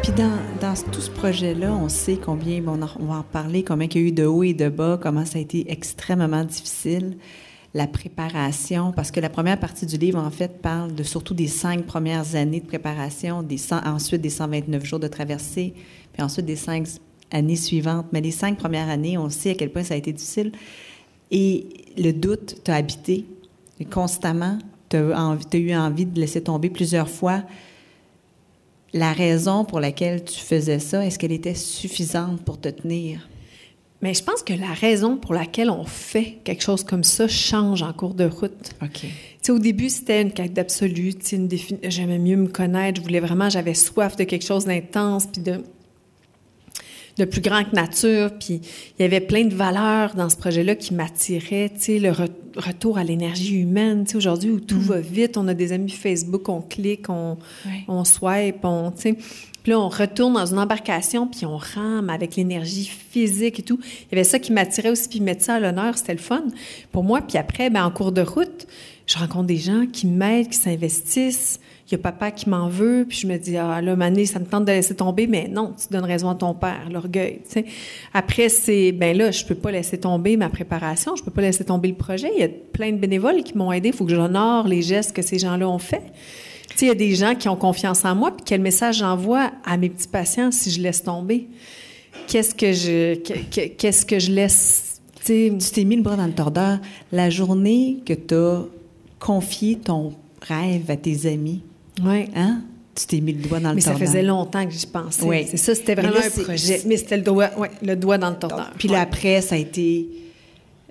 [0.05, 4.05] Puis dans, tout ce projet-là, on sait combien, on va en parler, combien il y
[4.05, 7.17] a eu de hauts et de bas, comment ça a été extrêmement difficile,
[7.73, 11.47] la préparation, parce que la première partie du livre, en fait, parle de surtout des
[11.47, 15.73] cinq premières années de préparation, des ensuite des 129 jours de traversée,
[16.13, 16.87] puis ensuite des cinq
[17.31, 18.05] années suivantes.
[18.13, 20.53] Mais les cinq premières années, on sait à quel point ça a été difficile.
[21.31, 23.25] Et le doute t'a habité
[23.91, 24.59] constamment.
[24.91, 27.43] Tu as, as eu envie de laisser tomber plusieurs fois
[28.95, 33.29] la raison pour laquelle tu faisais ça, est-ce qu'elle était suffisante pour te tenir?
[34.01, 37.83] Mais je pense que la raison pour laquelle on fait quelque chose comme ça change
[37.83, 38.71] en cours de route.
[38.83, 39.01] OK.
[39.01, 39.09] Tu
[39.41, 41.15] sais, au début, c'était une quête d'absolu.
[41.83, 43.01] J'aimais mieux me connaître.
[43.01, 45.63] Je voulais vraiment, j'avais soif de quelque chose d'intense, puis de,
[47.19, 48.31] de plus grand que nature.
[48.39, 48.61] Puis
[48.99, 51.71] il y avait plein de valeurs dans ce projet-là qui m'attiraient.
[51.75, 52.13] Tu sais, le
[52.57, 54.05] retour à l'énergie humaine.
[54.05, 54.83] Tu sais, aujourd'hui où tout mm.
[54.83, 57.37] va vite, on a des amis Facebook, on clique, on,
[57.89, 59.17] on swipe, on, tu sais.
[59.65, 63.81] Puis là, on retourne dans une embarcation, puis on rame avec l'énergie physique et tout.
[63.83, 66.45] Il y avait ça qui m'attirait aussi, puis mettre ça à l'honneur, c'était le fun
[66.93, 67.23] pour moi.
[67.23, 68.67] Puis après, ben, en cours de route,
[69.07, 73.05] je rencontre des gens qui m'aident, qui s'investissent, il y a papa qui m'en veut,
[73.07, 75.75] puis je me dis, ah là, Mané, ça me tente de laisser tomber, mais non,
[75.79, 77.41] tu donnes raison à ton père, l'orgueil.
[78.15, 81.65] Après, c'est, ben là, je peux pas laisser tomber ma préparation, je peux pas laisser
[81.65, 82.31] tomber le projet.
[82.35, 85.15] Il y a plein de bénévoles qui m'ont aidé, il faut que j'honore les gestes
[85.15, 86.03] que ces gens-là ont faits.
[86.81, 89.77] Il y a des gens qui ont confiance en moi, puis quel message j'envoie à
[89.77, 91.49] mes petits patients si je laisse tomber?
[92.27, 93.15] Qu'est-ce que je,
[93.77, 96.79] qu'est-ce que je laisse, tu t'es mis le bras dans le tordeur.
[97.13, 98.65] La journée que tu as
[99.19, 101.63] confié ton rêve à tes amis,
[102.03, 102.27] oui.
[102.35, 102.63] Hein?
[102.95, 104.01] Tu t'es mis le doigt dans le Mais tordeur.
[104.01, 105.25] Mais ça faisait longtemps que j'y pensais.
[105.25, 105.47] Oui.
[105.49, 106.83] C'est ça, c'était vraiment un projet.
[106.87, 108.73] Mais c'était le doigt, ouais, le doigt dans le tordeur.
[108.79, 110.09] Puis là, après, ça a été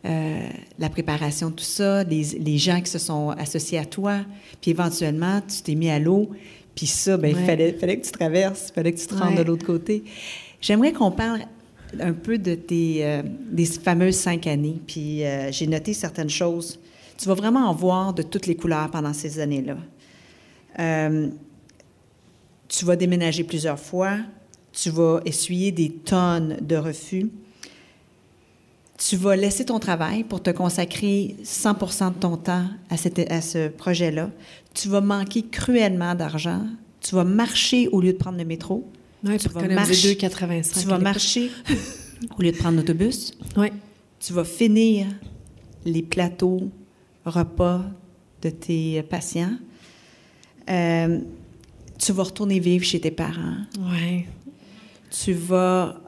[0.05, 0.39] euh,
[0.79, 4.19] la préparation de tout ça, les, les, gens qui se sont associés à toi.
[4.59, 6.29] Puis éventuellement, tu t'es mis à l'eau.
[6.75, 9.37] Puis ça, ben, il fallait, fallait que tu traverses, il fallait que tu te rendes
[9.37, 10.03] de l'autre côté.
[10.59, 11.41] J'aimerais qu'on parle
[11.99, 14.81] un peu de tes euh, des fameuses cinq années.
[14.85, 16.79] Puis euh, j'ai noté certaines choses.
[17.17, 19.77] Tu vas vraiment en voir de toutes les couleurs pendant ces années-là.
[20.79, 21.29] Euh,
[22.67, 24.17] tu vas déménager plusieurs fois,
[24.71, 27.29] tu vas essuyer des tonnes de refus,
[28.97, 33.67] tu vas laisser ton travail pour te consacrer 100% de ton temps à, à ce
[33.67, 34.29] projet-là.
[34.73, 36.61] Tu vas manquer cruellement d'argent.
[37.01, 38.87] Tu vas marcher au lieu de prendre le métro.
[39.37, 40.81] Tu vas marcher 2,85.
[40.81, 41.51] Tu vas marcher
[42.37, 43.33] au lieu de prendre l'autobus.
[44.19, 45.07] Tu vas finir
[45.85, 46.69] les plateaux
[47.25, 47.81] repas
[48.41, 49.57] de tes patients.
[50.69, 51.19] Euh,
[51.97, 53.57] tu vas retourner vivre chez tes parents.
[53.79, 54.25] Ouais.
[55.09, 56.01] Tu vas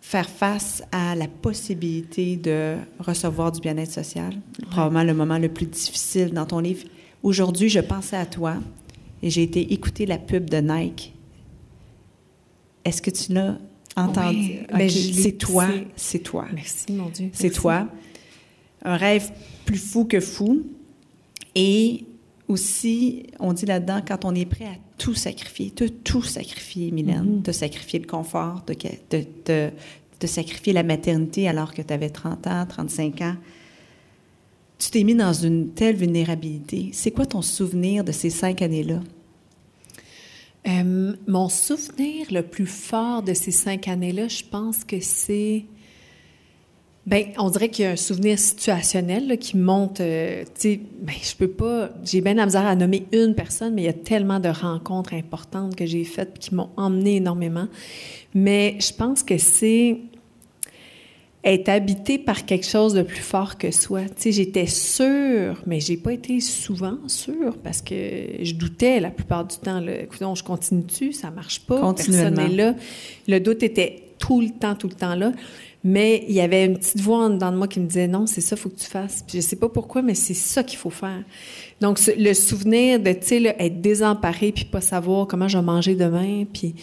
[0.00, 4.34] faire face à la possibilité de recevoir du bien-être social,
[4.70, 6.84] probablement le moment le plus difficile dans ton livre.
[7.22, 8.56] Aujourd'hui, je pensais à toi
[9.22, 11.14] et j'ai été écouter la pub de Nike.
[12.84, 13.56] Est-ce que tu l'as
[13.94, 14.60] entendu?
[14.72, 16.46] Ben, c'est toi, c'est toi.
[16.52, 17.30] Merci, mon Dieu.
[17.32, 17.86] C'est toi.
[18.82, 19.30] Un rêve
[19.64, 20.62] plus fou que fou.
[21.54, 22.04] Et
[22.50, 27.42] aussi, on dit là-dedans, quand on est prêt à tout sacrifier, de tout sacrifier, Mylène,
[27.42, 28.74] de sacrifier le confort, de,
[29.10, 29.70] de, de,
[30.20, 33.36] de sacrifier la maternité alors que tu avais 30 ans, 35 ans,
[34.78, 36.90] tu t'es mis dans une telle vulnérabilité.
[36.92, 39.00] C'est quoi ton souvenir de ces cinq années-là?
[40.68, 45.64] Euh, mon souvenir le plus fort de ces cinq années-là, je pense que c'est.
[47.06, 50.00] Ben, on dirait qu'il y a un souvenir situationnel qui monte.
[50.00, 51.90] Euh, tu sais, ben, je peux pas.
[52.04, 55.14] J'ai bien la misère à nommer une personne, mais il y a tellement de rencontres
[55.14, 57.68] importantes que j'ai faites qui m'ont emmené énormément.
[58.34, 59.98] Mais je pense que c'est
[61.42, 64.02] être habité par quelque chose de plus fort que soi.
[64.02, 67.94] Tu sais, j'étais sûre, mais j'ai pas été souvent sûre parce que
[68.42, 69.80] je doutais la plupart du temps.
[69.80, 70.02] Là.
[70.02, 72.74] Écoutez, je continue-tu, ça marche pas, personne n'est là.
[73.26, 75.32] Le doute était tout le temps, tout le temps là.
[75.82, 78.26] Mais il y avait une petite voix en dedans de moi qui me disait non,
[78.26, 79.24] c'est ça, faut que tu fasses.
[79.26, 81.22] Puis je sais pas pourquoi, mais c'est ça qu'il faut faire.
[81.80, 85.94] Donc le souvenir de, tu sais, être désemparé puis pas savoir comment je vais manger
[85.94, 86.74] demain, puis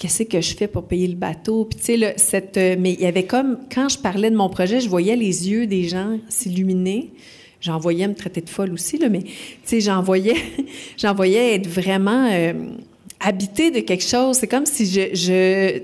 [0.00, 1.66] qu'est-ce que je fais pour payer le bateau?
[1.66, 4.48] Puis, tu sais, cette, euh, mais il y avait comme, quand je parlais de mon
[4.48, 7.12] projet, je voyais les yeux des gens s'illuminer.
[7.60, 9.32] J'en voyais me traiter de folle aussi, là, mais, tu
[9.64, 10.36] sais, j'en voyais,
[10.96, 12.54] j'en voyais être vraiment euh,
[13.20, 14.38] habité de quelque chose.
[14.38, 15.82] C'est comme si je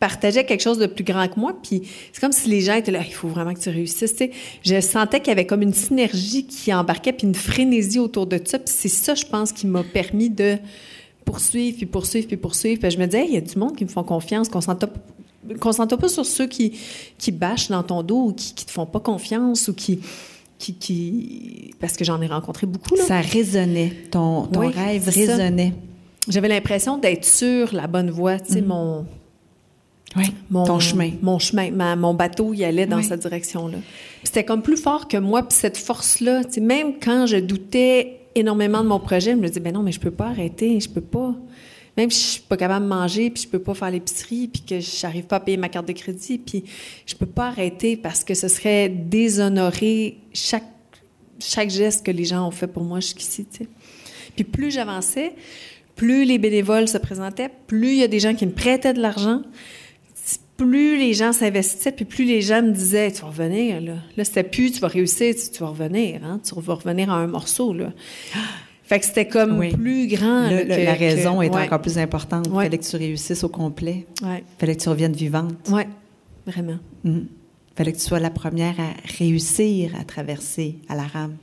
[0.00, 1.82] partageais quelque chose de plus grand que moi, puis
[2.12, 4.16] c'est comme si les gens étaient là, il faut vraiment que tu réussisses.
[4.64, 8.40] Je sentais qu'il y avait comme une synergie qui embarquait, puis une frénésie autour de
[8.42, 8.58] ça.
[8.58, 10.56] Puis c'est ça, je pense, qui m'a permis de
[11.24, 12.80] poursuivre, puis poursuivre, puis poursuivre.
[12.80, 14.86] Puis je me disais, il y a du monde qui me font confiance, concentre
[15.96, 16.78] pas sur ceux qui,
[17.18, 20.00] qui bâchent dans ton dos ou qui, qui te font pas confiance ou qui,
[20.58, 21.74] qui, qui...
[21.78, 22.96] parce que j'en ai rencontré beaucoup.
[22.96, 23.04] Là.
[23.04, 25.74] Ça résonnait, ton, ton rêve résonnait.
[26.28, 28.66] J'avais l'impression d'être sur la bonne voie, tu sais, mm.
[28.66, 29.06] mon...
[30.16, 31.10] Oui, mon, ton chemin.
[31.22, 33.78] Mon chemin, mon bateau, il allait dans cette direction-là.
[34.24, 38.88] C'était comme plus fort que moi, puis cette force-là, même quand je doutais énormément de
[38.88, 39.32] mon projet.
[39.32, 41.34] Je me dis, ben non, mais je peux pas arrêter, je peux pas.
[41.96, 44.62] Même si je suis pas capable de manger, puis je peux pas faire l'épicerie, puis
[44.62, 46.64] que je n'arrive pas à payer ma carte de crédit, puis
[47.04, 50.64] je peux pas arrêter parce que ce serait déshonorer chaque,
[51.40, 53.68] chaque geste que les gens ont fait pour moi jusqu'ici, tu sais.
[54.36, 55.32] Puis plus j'avançais,
[55.96, 59.00] plus les bénévoles se présentaient, plus il y a des gens qui me prêtaient de
[59.00, 59.42] l'argent,
[60.64, 63.94] plus les gens s'investissaient, puis plus les gens me disaient, tu vas revenir, là.
[64.14, 66.38] Là, c'était plus, tu vas réussir, tu, vas revenir, hein.
[66.44, 67.92] Tu vas revenir à un morceau, là.
[68.82, 70.50] Fait que c'était comme plus grand.
[70.50, 72.46] la raison est encore plus importante.
[72.48, 74.04] Il fallait que tu réussisses au complet.
[74.20, 75.54] Il fallait que tu reviennes vivante.
[75.70, 75.82] Oui,
[76.44, 76.78] vraiment.
[77.04, 77.26] Il mhm.
[77.76, 81.36] fallait que tu sois la première à réussir à traverser à la rame.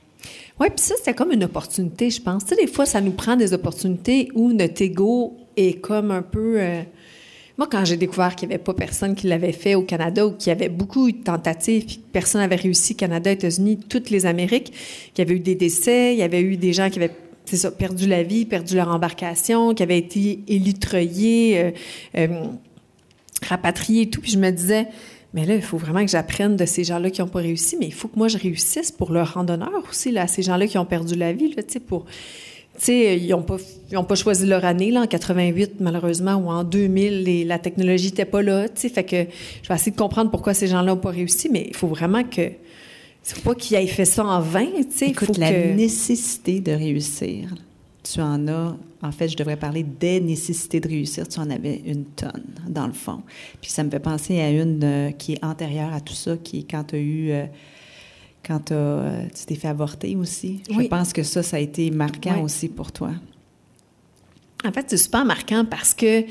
[0.60, 2.44] Oui, puis ça, c'était comme une opportunité, je pense.
[2.44, 6.24] Tu sais, des fois, ça nous prend des opportunités où notre ego est comme un
[6.24, 6.60] peu...
[6.60, 6.84] Euh,
[7.58, 10.32] moi, quand j'ai découvert qu'il n'y avait pas personne qui l'avait fait au Canada ou
[10.32, 14.28] qu'il y avait beaucoup de tentatives, puis que personne n'avait réussi, Canada, États-Unis, toutes les
[14.28, 14.72] Amériques,
[15.14, 17.16] qu'il y avait eu des décès, il y avait eu des gens qui avaient
[17.78, 21.72] perdu la vie, perdu leur embarcation, qui avaient été élitreillés, euh,
[22.18, 22.44] euh,
[23.42, 24.22] rapatriés et tout.
[24.22, 24.88] Puis je me disais,
[25.34, 27.88] mais là, il faut vraiment que j'apprenne de ces gens-là qui n'ont pas réussi, mais
[27.88, 30.68] il faut que moi, je réussisse pour leur rendre honneur aussi, là, à ces gens-là
[30.68, 32.06] qui ont perdu la vie, là, pour
[32.86, 33.58] sais, ils n'ont pas,
[34.08, 38.26] pas choisi leur année, là, en 88, malheureusement, ou en 2000, et la technologie n'était
[38.26, 38.90] pas là, tu sais.
[38.90, 39.26] Fait que
[39.64, 42.24] je vais essayer de comprendre pourquoi ces gens-là n'ont pas réussi, mais il faut vraiment
[42.24, 42.52] que.
[43.24, 45.08] C'est pas qu'ils aient fait ça en vain, tu sais.
[45.08, 47.54] Écoute, faut la nécessité de réussir,
[48.04, 48.78] tu en as.
[49.02, 51.28] En fait, je devrais parler des nécessités de réussir.
[51.28, 53.22] Tu en avais une tonne, dans le fond.
[53.62, 56.60] Puis ça me fait penser à une euh, qui est antérieure à tout ça, qui
[56.60, 57.32] est quand tu as eu.
[57.32, 57.46] Euh,
[58.48, 60.62] quand euh, tu t'es fait avorter aussi.
[60.70, 63.12] Je pense que ça, ça a été marquant aussi pour toi.
[64.66, 66.24] En fait, c'est super marquant parce que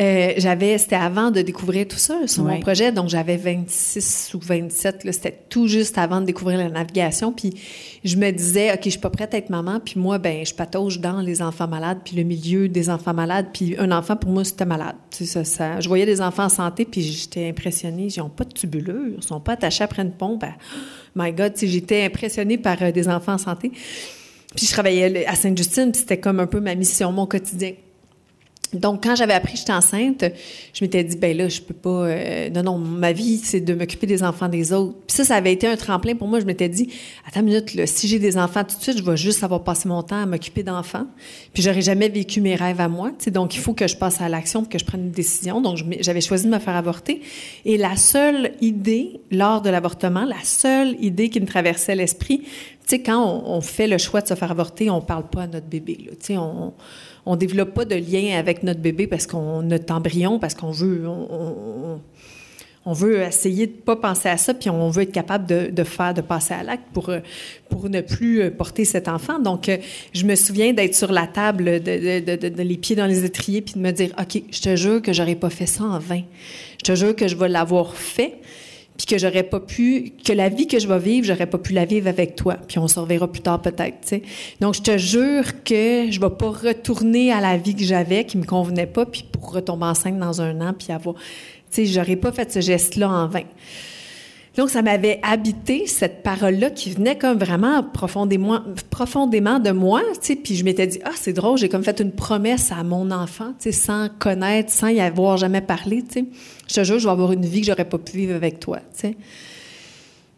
[0.00, 4.38] euh, j'avais, c'était avant de découvrir tout ça sur mon projet, donc j'avais 26 ou
[4.40, 7.54] 27, c'était tout juste avant de découvrir la navigation, puis
[8.04, 10.54] je me disais, OK, je suis pas prête à être maman, puis moi, ben, je
[10.54, 14.30] patauge dans les enfants malades, puis le milieu des enfants malades, puis un enfant, pour
[14.30, 14.94] moi, c'était malade.
[15.10, 18.52] Ça, ça, je voyais des enfants en santé, puis j'étais impressionnée, ils n'ont pas de
[18.52, 20.42] tubulure, ils sont pas attachés après une pompe.
[20.42, 20.54] Ben,
[21.16, 23.72] my God, j'étais impressionnée par euh, des enfants en santé.
[24.54, 27.72] Puis je travaillais à Sainte-Justine, puis c'était comme un peu ma mission, mon quotidien.
[28.74, 30.24] Donc, quand j'avais appris que j'étais enceinte,
[30.74, 32.06] je m'étais dit, ben là, je peux pas.
[32.06, 34.94] Euh, non, non, ma vie, c'est de m'occuper des enfants des autres.
[35.06, 36.38] Puis ça, ça avait été un tremplin pour moi.
[36.40, 36.90] Je m'étais dit,
[37.26, 39.64] attends une minute, là, si j'ai des enfants tout de suite, je vais juste avoir
[39.64, 41.06] passé mon temps à m'occuper d'enfants.
[41.54, 43.12] Puis j'aurais jamais vécu mes rêves à moi.
[43.18, 45.62] sais, donc, il faut que je passe à l'action, que je prenne une décision.
[45.62, 47.22] Donc, j'avais choisi de me faire avorter.
[47.64, 52.96] Et la seule idée, lors de l'avortement, la seule idée qui me traversait l'esprit, tu
[52.96, 55.46] sais, quand on, on, fait le choix de se faire avorter, on parle pas à
[55.46, 55.96] notre bébé.
[55.98, 56.72] Tu sais, on
[57.28, 61.04] on développe pas de lien avec notre bébé parce qu'on notre embryon, parce qu'on veut,
[62.86, 66.14] on, veut essayer de pas penser à ça, puis on veut être capable de, faire,
[66.14, 67.10] de passer à l'acte pour,
[67.90, 69.40] ne plus porter cet enfant.
[69.40, 69.76] Donc, euh,
[70.14, 73.80] je me souviens d'être sur la table, de, les pieds dans les étriers, puis de
[73.80, 76.22] me dire, OK, je te jure que j'aurais pas fait ça en vain.
[76.78, 78.36] Je te jure que je vais l'avoir fait
[78.98, 81.72] puis que j'aurais pas pu, que la vie que je vais vivre, j'aurais pas pu
[81.72, 82.56] la vivre avec toi.
[82.66, 84.22] Puis on se reverra plus tard peut-être, tu sais.
[84.60, 88.36] Donc, je te jure que je vais pas retourner à la vie que j'avais, qui
[88.36, 91.14] me convenait pas, puis pour retomber enceinte dans un an, puis avoir...
[91.14, 91.22] Tu
[91.70, 93.44] sais, j'aurais pas fait ce geste-là en vain.
[94.58, 100.18] Donc, ça m'avait habité, cette parole-là, qui venait comme vraiment profondément, profondément de moi, tu
[100.20, 103.12] sais, puis je m'étais dit, ah, c'est drôle, j'ai comme fait une promesse à mon
[103.12, 106.24] enfant, tu sais, sans connaître, sans y avoir jamais parlé, tu sais.
[106.66, 108.78] Je te jure, je vais avoir une vie que j'aurais pas pu vivre avec toi,
[108.78, 109.16] tu sais.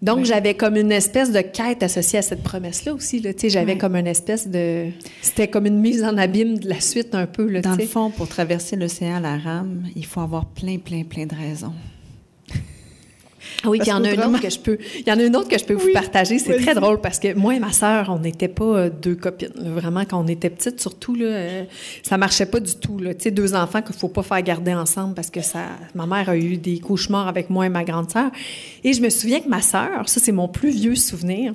[0.02, 3.48] Donc, j'avais comme une espèce de quête associée à cette promesse-là aussi, là, tu sais,
[3.48, 4.88] j'avais comme une espèce de...
[5.22, 8.10] C'était comme une mise en abîme de la suite un peu, là, Dans le fond,
[8.10, 11.72] pour traverser l'océan à la rame, il faut avoir plein, plein, plein de raisons.
[13.62, 15.18] Ah oui, puis il y en a qu'autrement- autre que je peux, il y en
[15.18, 16.38] a une autre que je peux vous partager.
[16.38, 19.52] C'est très drôle parce que moi et ma sœur, on n'était pas euh, deux copines.
[19.56, 21.64] Vraiment, quand on était petites, surtout là, euh,
[22.02, 22.98] ça marchait pas du tout.
[22.98, 23.12] Là.
[23.14, 26.28] Tu sais, deux enfants qu'il faut pas faire garder ensemble parce que ça, ma mère
[26.30, 28.30] a eu des cauchemars avec moi et ma grande sœur.
[28.84, 31.54] Et je me souviens que ma sœur, ça c'est mon plus vieux souvenir.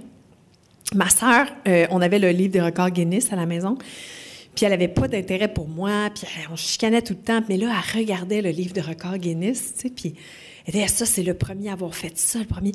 [0.94, 3.78] Ma sœur, euh, on avait le livre des records Guinness à la maison.
[4.54, 7.42] Puis elle avait pas d'intérêt pour moi, puis on chicanait tout le temps.
[7.50, 10.14] Mais là, elle regardait le livre de records Guinness, tu sais, puis
[10.66, 12.72] elle disait, ça, c'est le premier à avoir fait ça, le premier.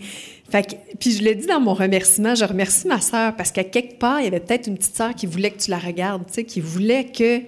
[0.48, 3.64] Fait que, puis je l'ai dit dans mon remerciement, je remercie ma sœur parce qu'à
[3.64, 6.24] quelque part, il y avait peut-être une petite sœur qui voulait que tu la regardes,
[6.26, 7.46] tu sais, qui voulait que, tu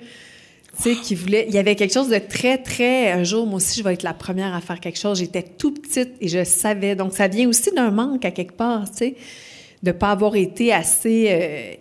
[0.76, 3.78] sais, qui voulait, il y avait quelque chose de très, très, un jour, moi aussi,
[3.78, 5.20] je vais être la première à faire quelque chose.
[5.20, 6.96] J'étais tout petite et je savais.
[6.96, 9.14] Donc, ça vient aussi d'un manque à quelque part, tu sais,
[9.85, 11.74] de pas avoir été assez, euh,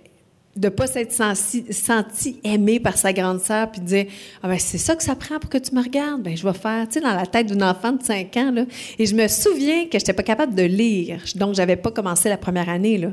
[0.58, 4.06] de pas s'être senti, aimé par sa grande sœur puis dire
[4.44, 6.24] ah ben c'est ça que ça prend pour que tu me regardes.
[6.24, 8.66] Ben je vais faire tu sais dans la tête d'une enfant de 5 ans là.
[9.00, 11.24] Et je me souviens que j'étais pas capable de lire.
[11.36, 13.12] Donc j'avais pas commencé la première année là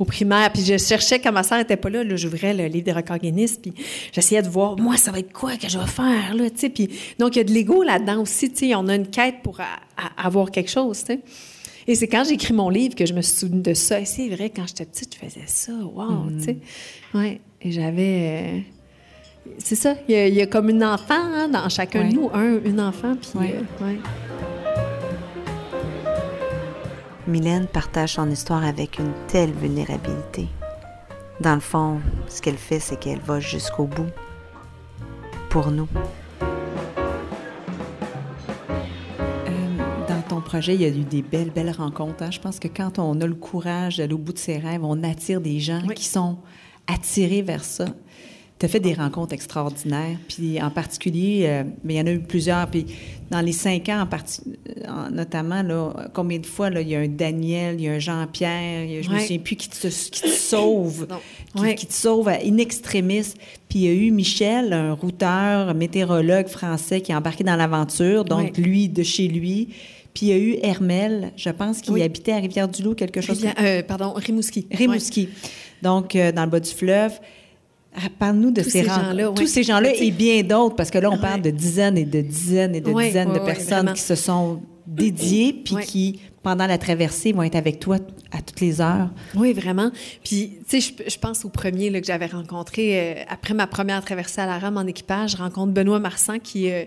[0.00, 0.50] au primaire.
[0.52, 3.18] Puis je cherchais quand ma sœur était pas là là j'ouvrais le livre des records
[3.18, 3.72] Guinness puis
[4.12, 6.70] j'essayais de voir moi ça va être quoi que je vais faire là tu sais.
[6.70, 8.74] Puis donc il y a de l'ego là-dedans aussi tu sais.
[8.74, 9.58] On a une quête pour
[10.16, 11.20] avoir quelque chose tu sais
[11.86, 14.00] et c'est quand j'ai écrit mon livre que je me suis souvenue de ça.
[14.00, 15.72] Et c'est vrai, quand j'étais petite, je faisais ça.
[15.72, 16.56] Wow, tu sais.
[17.14, 17.40] Ouais.
[17.62, 18.62] Et j'avais.
[19.46, 19.94] euh, C'est ça.
[20.08, 22.08] Il y, a, il y a comme une enfant hein, dans chacun Ouais.
[22.10, 23.14] de nous, un, une enfant.
[23.16, 23.38] Puis.
[23.38, 23.54] Ouais.
[23.80, 23.98] euh, ouais.
[27.26, 30.48] Mylène partage son histoire avec une telle vulnérabilité.
[31.40, 34.06] Dans le fond, ce qu'elle fait, c'est qu'elle va jusqu'au bout.
[35.48, 35.88] Pour nous.
[40.50, 42.24] Projet, il y a eu des belles, belles rencontres.
[42.24, 42.30] hein.
[42.32, 45.02] Je pense que quand on a le courage d'aller au bout de ses rêves, on
[45.04, 45.94] attire des gens Oui.
[45.94, 46.38] qui sont
[46.88, 47.84] attirés vers ça.
[48.58, 52.10] Tu as fait des rencontres extraordinaires, puis en particulier, euh, mais il y en a
[52.12, 52.84] eu plusieurs, puis
[53.30, 56.88] dans les cinq ans en parti- euh, en- notamment, là, combien de fois là, il
[56.88, 59.20] y a un Daniel, il y a un Jean-Pierre, je me Ouais.
[59.22, 61.06] souviens plus, qui te, qui te sauve,
[61.54, 61.74] qui, Ouais.
[61.76, 63.34] qui te sauve à in extremis.
[63.68, 67.56] Puis il y a eu Michel, un routeur, un météorologue français qui est embarqué dans
[67.56, 68.62] l'aventure, donc Ouais.
[68.62, 69.68] lui, de chez lui.
[70.14, 72.02] Puis il y a eu Hermel, je pense, qui Oui.
[72.02, 74.66] habitait à Rivière-du-Loup, quelque chose Rivière- euh, pardon, Rimouski.
[74.72, 75.28] Rimouski.
[75.82, 77.12] Donc, euh, dans le bas du fleuve.
[77.94, 81.10] Ah, Parle-nous de Tous ces, gens-là, Tous ces gens-là et bien d'autres, parce que là,
[81.10, 81.20] on Ouais.
[81.20, 85.52] parle de dizaines et de dizaines et de dizaines de personnes qui se sont dédiées,
[85.52, 87.96] puis qui, pendant la traversée, vont être avec toi
[88.32, 89.10] à toutes les heures.
[89.36, 89.90] Oui, vraiment.
[90.24, 93.66] Puis, tu sais, je, je pense au premier là, que j'avais rencontré euh, après ma
[93.66, 95.32] première traversée à la rame en équipage.
[95.32, 96.84] Je rencontre Benoît Marsan qui, euh,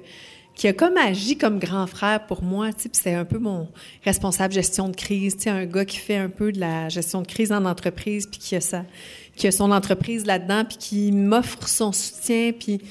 [0.56, 2.70] qui a comme agi comme grand frère pour moi.
[2.92, 3.68] C'est un peu mon
[4.04, 5.36] responsable gestion de crise.
[5.48, 8.56] Un gars qui fait un peu de la gestion de crise en entreprise, puis qui
[8.56, 8.86] a, sa,
[9.36, 12.82] qui a son entreprise là-dedans, puis qui m'offre son soutien, puis...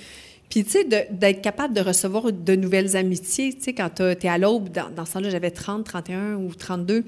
[0.48, 4.28] Puis, tu sais, d'être capable de recevoir de nouvelles amitiés, tu sais, quand tu es
[4.28, 7.06] à l'aube, dans, dans ce temps-là, j'avais 30, 31 ou 32,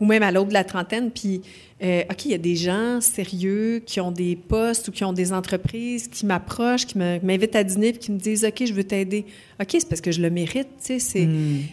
[0.00, 1.10] ou même à l'aube de la trentaine.
[1.10, 1.42] Puis,
[1.82, 5.12] euh, OK, il y a des gens sérieux qui ont des postes ou qui ont
[5.12, 8.84] des entreprises qui m'approchent, qui m'invitent à dîner puis qui me disent OK, je veux
[8.84, 9.26] t'aider.
[9.60, 10.68] OK, c'est parce que je le mérite.
[10.78, 11.28] Tu sais, c'est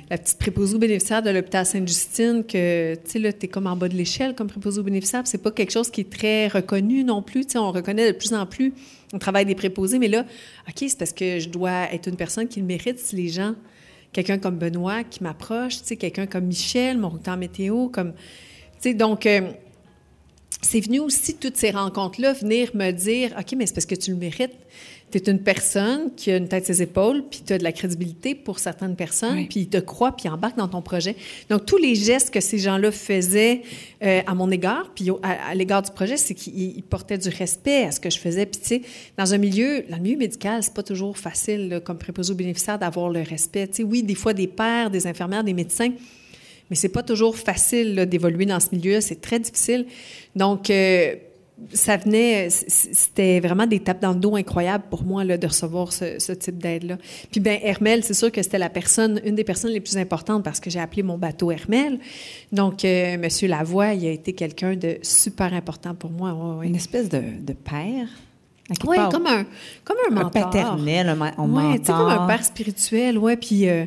[0.09, 3.67] la petite préposée aux bénéficiaires de l'hôpital Sainte-Justine que, tu sais, là, tu es comme
[3.67, 7.03] en bas de l'échelle comme préposée puis C'est pas quelque chose qui est très reconnu
[7.03, 7.45] non plus.
[7.45, 8.73] Tu sais, on reconnaît de plus en plus
[9.13, 10.25] le travail des préposés, mais là,
[10.67, 13.53] OK, c'est parce que je dois être une personne qui le mérite si les gens
[14.13, 18.19] quelqu'un comme Benoît qui m'approche, tu sais, quelqu'un comme Michel, mon routeur météo, comme, tu
[18.79, 19.51] sais, donc, euh,
[20.61, 24.11] c'est venu aussi toutes ces rencontres-là venir me dire, OK, mais c'est parce que tu
[24.11, 24.55] le mérites.
[25.13, 27.71] Tu es une personne qui a une tête ses épaules, puis tu as de la
[27.71, 31.15] crédibilité pour certaines personnes, puis ils te croient, puis ils embarquent dans ton projet.
[31.51, 33.61] Donc, tous les gestes que ces gens-là faisaient
[34.03, 37.91] euh, à mon égard, puis à, l'égard du projet, c'est qu'ils portaient du respect à
[37.91, 38.47] ce que je faisais.
[38.47, 38.81] Puis, tu sais,
[39.15, 42.79] dans un milieu, dans le milieu médical, c'est pas toujours facile, comme préposé aux bénéficiaires,
[42.79, 43.67] d'avoir le respect.
[43.67, 45.91] Tu sais, oui, des fois, des pères, des infirmières, des médecins,
[46.69, 49.85] mais c'est pas toujours facile d'évoluer dans ce milieu C'est très difficile.
[50.35, 51.15] Donc, euh,
[51.71, 55.93] ça venait, c'était vraiment des tapes dans le dos incroyables pour moi là, de recevoir
[55.93, 56.97] ce, type d'aide-là.
[57.31, 60.43] Puis ben Hermel, c'est sûr que c'était la personne, une des personnes les plus importantes
[60.43, 61.99] parce que j'ai appelé mon bateau Hermel.
[62.51, 66.59] Donc, euh, Monsieur Lavoie, il a été quelqu'un de super important pour moi.
[66.63, 68.07] Une espèce de, de père.
[68.85, 69.45] Oui, comme un,
[69.83, 70.27] comme un mentor.
[70.27, 71.97] Un paternel, un, un ouais, mentor.
[71.97, 73.37] comme un père spirituel, ouais.
[73.37, 73.85] Puis euh,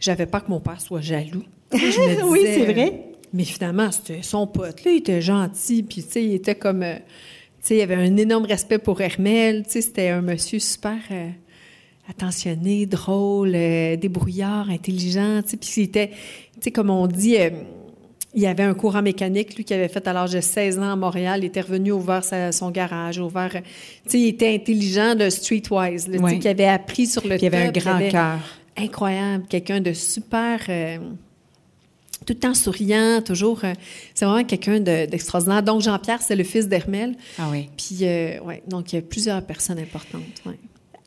[0.00, 1.44] j'avais pas que mon père soit jaloux.
[1.72, 3.07] oui, c'est vrai.
[3.32, 4.84] Mais finalement, c'était son pote.
[4.84, 6.82] Là, il était gentil, puis tu sais, il était comme...
[6.82, 6.96] Euh,
[7.60, 9.64] tu sais, il avait un énorme respect pour Hermel.
[9.64, 11.28] Tu sais, c'était un monsieur super euh,
[12.08, 15.42] attentionné, drôle, euh, débrouillard, intelligent.
[15.42, 16.08] Tu sais, puis était...
[16.08, 17.36] Tu sais, comme on dit...
[18.34, 20.92] il y avait un courant mécanique, lui, qui avait fait à l'âge de 16 ans
[20.92, 21.40] à Montréal.
[21.42, 23.50] Il était revenu ouvert son garage, ouvert...
[23.50, 23.60] Tu
[24.06, 27.66] sais, il était intelligent de streetwise, là, sais, qui avait appris sur le il avait
[27.66, 28.38] un grand cœur.
[28.76, 29.44] Incroyable.
[29.48, 30.60] Quelqu'un de super
[32.28, 33.64] tout le temps souriant, toujours.
[33.64, 33.72] Euh,
[34.12, 35.62] c'est vraiment quelqu'un d'extraordinaire.
[35.62, 37.16] donc, Jean-Pierre, c'est le fils d'Hermel.
[37.38, 37.70] Ah oui.
[37.74, 40.42] Puis, euh, ouais, donc, il y a plusieurs personnes importantes.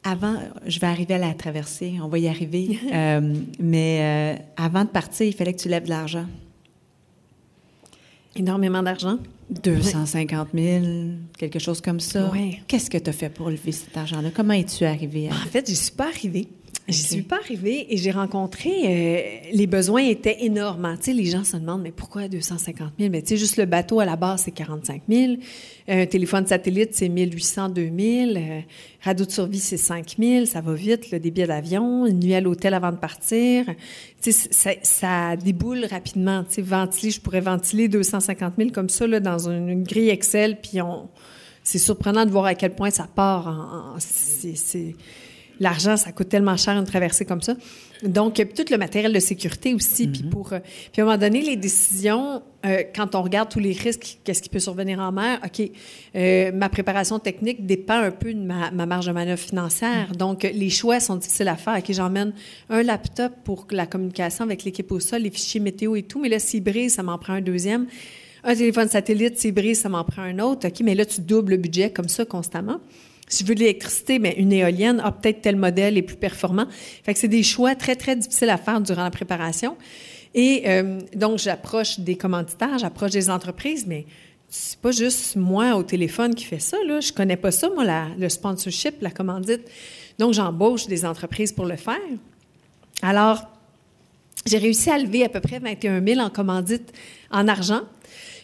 [0.03, 2.79] Avant, je vais arriver à la traversée, on va y arriver.
[2.91, 6.25] Euh, mais avant de partir, il fallait que tu lèves de l'argent.
[8.35, 9.17] Énormément d'argent.
[9.49, 10.85] 250 000,
[11.37, 12.29] quelque chose comme ça.
[12.33, 12.59] Oui.
[12.67, 14.29] Qu'est-ce que tu as fait pour lever cet argent-là?
[14.33, 15.33] Comment es-tu arrivée à...
[15.33, 16.47] En fait, je suis pas arrivée.
[16.91, 20.85] Je suis pas arrivée et j'ai rencontré, euh, les besoins étaient énormes.
[20.85, 20.97] Hein.
[20.97, 23.09] Tu sais, les gens se demandent, mais pourquoi 250 000?
[23.11, 25.33] Mais tu sais, juste le bateau à la base, c'est 45 000.
[25.87, 28.37] Un téléphone satellite, c'est 1800, 2000.
[28.37, 28.59] Euh,
[29.01, 30.45] radio de survie, c'est 5 000.
[30.45, 33.65] Ça va vite, le billets d'avion, une nuit à l'hôtel avant de partir.
[34.21, 36.43] Tu sais, ça, ça, déboule rapidement.
[36.43, 40.57] Tu sais, ventiler, je pourrais ventiler 250 000 comme ça, là, dans une, grille Excel,
[40.61, 41.09] puis on...
[41.63, 43.47] C'est surprenant de voir à quel point ça part.
[43.47, 44.95] En, c'est
[45.61, 47.55] l'argent, ça coûte tellement cher une traversée comme ça.
[48.03, 50.07] Donc, tout le matériel de sécurité aussi.
[50.07, 50.29] Puis, mhm.
[50.31, 50.59] pour, euh,
[50.91, 54.41] puis à un moment donné, les décisions, euh, quand on regarde tous les risques, qu'est-ce
[54.41, 55.69] qui peut survenir en mer, OK,
[56.15, 60.07] euh, ma préparation technique dépend un peu de ma, marge de manœuvre financière.
[60.09, 60.15] Mhm.
[60.15, 61.77] Donc, les choix sont difficiles à faire.
[61.77, 62.33] OK, j'emmène
[62.69, 66.29] un laptop pour la communication avec l'équipe au sol, les fichiers météo et tout, mais
[66.29, 67.85] là, s'il brise, ça m'en prend un deuxième.
[68.43, 70.67] Un téléphone satellite, s'il brise, ça m'en prend un autre.
[70.67, 72.79] OK, mais là, tu doubles le budget comme ça constamment.
[73.31, 76.65] Si je veux de l'électricité, mais une éolienne, a peut-être tel modèle est plus performant.
[77.03, 79.77] Fait que c'est des choix très, très difficiles à faire durant la préparation.
[80.33, 84.05] Et euh, donc, j'approche des commanditaires, j'approche des entreprises, mais
[84.49, 86.99] c'est pas juste moi au téléphone qui fait ça, là.
[86.99, 87.85] Je connais pas ça, moi,
[88.17, 89.61] le sponsorship, la commandite.
[90.19, 91.95] Donc, j'embauche des entreprises pour le faire.
[93.01, 93.43] Alors,
[94.45, 96.91] j'ai réussi à lever à peu près 21 000 en commandite
[97.31, 97.83] en argent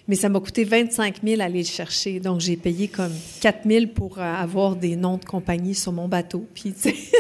[0.08, 2.20] mais ça m'a coûté 25 000 à aller le chercher.
[2.22, 6.08] Donc, j'ai payé comme 4 000 pour euh, avoir des noms de compagnie sur mon
[6.08, 6.46] bateau.
[6.54, 6.74] Puis,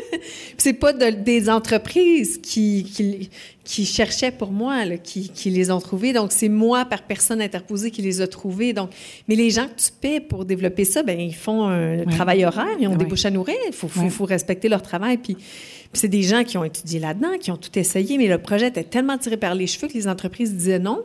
[0.57, 3.29] c'est pas des entreprises qui, qui,
[3.65, 6.13] qui, cherchaient pour moi, qui, qui, les ont trouvés.
[6.13, 8.71] Donc, c'est moi, par personne interposée, qui les a trouvés.
[8.71, 8.91] Donc,
[9.27, 12.77] mais les gens que tu paies pour développer ça, ben ils font un travail horaire,
[12.79, 13.57] ils ont des bouches à nourrir.
[13.67, 15.17] Il faut, faut, faut, respecter leur travail.
[15.17, 18.37] Puis, puis c'est des gens qui ont étudié là-dedans, qui ont tout essayé, mais le
[18.37, 21.03] projet était tellement tiré par les cheveux que les entreprises disaient non.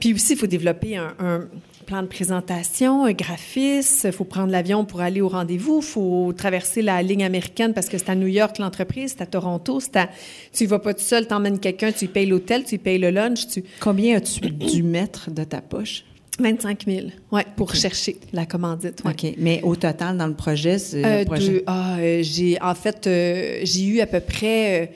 [0.00, 1.48] Puis aussi, il faut développer un,
[1.86, 6.34] plan de présentation, un graphiste, il faut prendre l'avion pour aller au rendez-vous, il faut
[6.36, 9.94] traverser la ligne américaine parce que c'est à New York l'entreprise, c'est à Toronto, c'est
[9.94, 10.10] à...
[10.52, 13.46] Tu ne vas pas tout seul, emmènes quelqu'un, tu payes l'hôtel, tu payes le lunch.
[13.46, 13.62] Tu...
[13.78, 16.04] Combien as-tu dû mettre de ta poche?
[16.38, 19.02] 25 000, oui, pour chercher la commandite.
[19.04, 19.34] OK.
[19.38, 21.04] Mais au total, dans le projet, c'est.
[21.04, 24.92] Euh, ah, euh, j'ai, en fait, euh, j'ai eu à peu près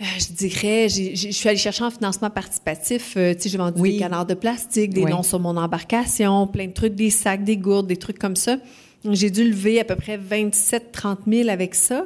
[0.00, 3.14] euh, je dirais, je suis allée chercher un financement participatif.
[3.16, 6.66] Euh, tu sais, j'ai vendu des canards de plastique, des noms sur mon embarcation, plein
[6.66, 8.56] de trucs, des sacs, des gourdes, des trucs comme ça.
[9.04, 12.04] J'ai dû lever à peu près 27-30 000 avec ça.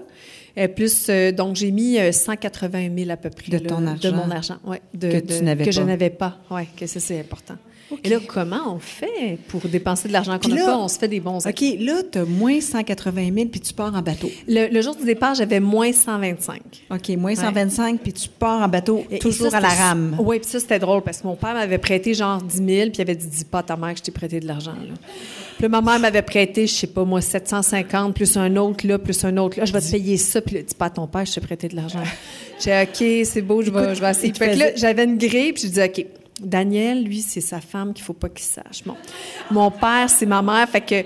[0.57, 3.51] Euh, plus, donc, j'ai mis 180 000 à peu près.
[3.51, 4.11] De ton argent.
[4.11, 4.77] De mon argent, oui.
[4.99, 5.65] Que tu n'avais pas.
[5.65, 7.57] Que je n'avais pas, oui, que ça, c'est important.
[8.03, 10.79] Et là, comment on fait pour dépenser de l'argent qu'on n'a pas?
[10.79, 13.95] On se fait des bons OK, là, tu as moins 180 000 puis tu pars
[13.95, 14.31] en bateau.
[14.49, 16.61] Le, jour du départ, j'avais moins 125.
[16.91, 20.17] OK, moins 125 puis tu pars en bateau toujours à la rame.
[20.19, 22.93] Oui, puis ça, c'était drôle parce que mon père m'avait prêté genre 10 000 puis
[22.95, 24.75] il avait dit Dis pas à ta mère que je t'ai prêté de l'argent.
[25.59, 29.25] Puis ma mère m'avait prêté, je sais pas moi, 750 plus un autre là, plus
[29.25, 29.65] un autre là.
[29.65, 30.41] Je vais te payer ça.
[30.41, 32.03] Puis dis pas à ton père, je t'ai prêté de l'argent.
[32.65, 34.33] J'ai OK, c'est beau, je vais, je vais essayer.
[34.33, 36.07] Fait que là, j'avais une grille puis je dis OK
[36.41, 38.83] Daniel, lui, c'est sa femme qu'il faut pas qu'il sache.
[38.85, 38.97] Bon.
[39.51, 40.69] Mon père, c'est ma mère.
[40.69, 41.05] Fait que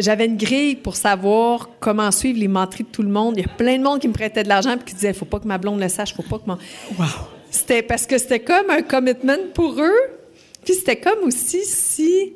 [0.00, 3.34] j'avais une grille pour savoir comment suivre les menteries de tout le monde.
[3.36, 5.24] Il y a plein de monde qui me prêtait de l'argent et qui disait, faut
[5.24, 6.58] pas que ma blonde le sache, faut pas que mon...
[6.98, 7.06] Wow.
[7.50, 10.00] C'était parce que c'était comme un commitment pour eux.
[10.64, 12.32] Puis c'était comme aussi si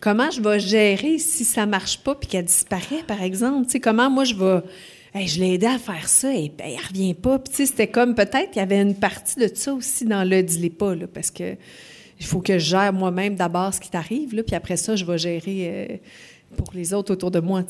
[0.00, 3.66] comment je vais gérer si ça marche pas puis qu'elle disparaît, par exemple.
[3.66, 4.60] Tu sais, comment moi je vais.
[5.14, 7.38] Je l'ai aidé à faire ça et ben, elle revient pas.
[7.38, 10.70] Puis, c'était comme peut-être qu'il y avait une partie de ça aussi dans le dis-les
[10.70, 11.56] pas, là, parce que
[12.20, 15.04] il faut que je gère moi-même d'abord ce qui t'arrive, là, puis après ça, je
[15.04, 15.96] vais gérer euh,
[16.56, 17.62] pour les autres autour de moi.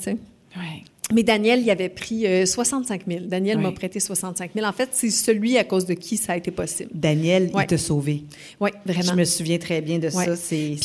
[1.13, 3.27] Mais Daniel, il avait pris 65 euh, 000.
[3.27, 4.67] Daniel m'a prêté 65 000.
[4.67, 6.91] En fait, c'est celui à cause de qui ça a été possible.
[6.95, 8.23] Daniel, il t'a sauvé.
[8.61, 9.13] Oui, vraiment.
[9.13, 10.35] Je me souviens très bien de ça.
[10.37, 10.77] C'est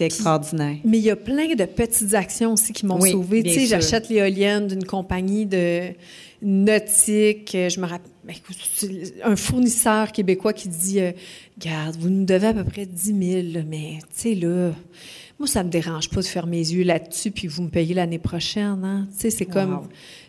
[0.00, 0.76] extraordinaire.
[0.84, 3.42] mais il y a plein de petites actions aussi qui m'ont sauvé.
[3.42, 5.90] Tu sais, j'achète l'éolienne d'une compagnie de
[6.42, 7.50] nautique.
[7.52, 8.34] Je me rappelle, ben,
[9.24, 11.12] un fournisseur québécois qui dit, euh,
[11.58, 14.72] garde, vous nous devez à peu près 10 000, mais tu sais, là
[15.38, 18.18] moi, ça me dérange pas de faire mes yeux là-dessus, puis vous me payez l'année
[18.18, 18.82] prochaine.
[18.84, 19.06] Hein?
[19.12, 19.86] Tu sais, c'est comme,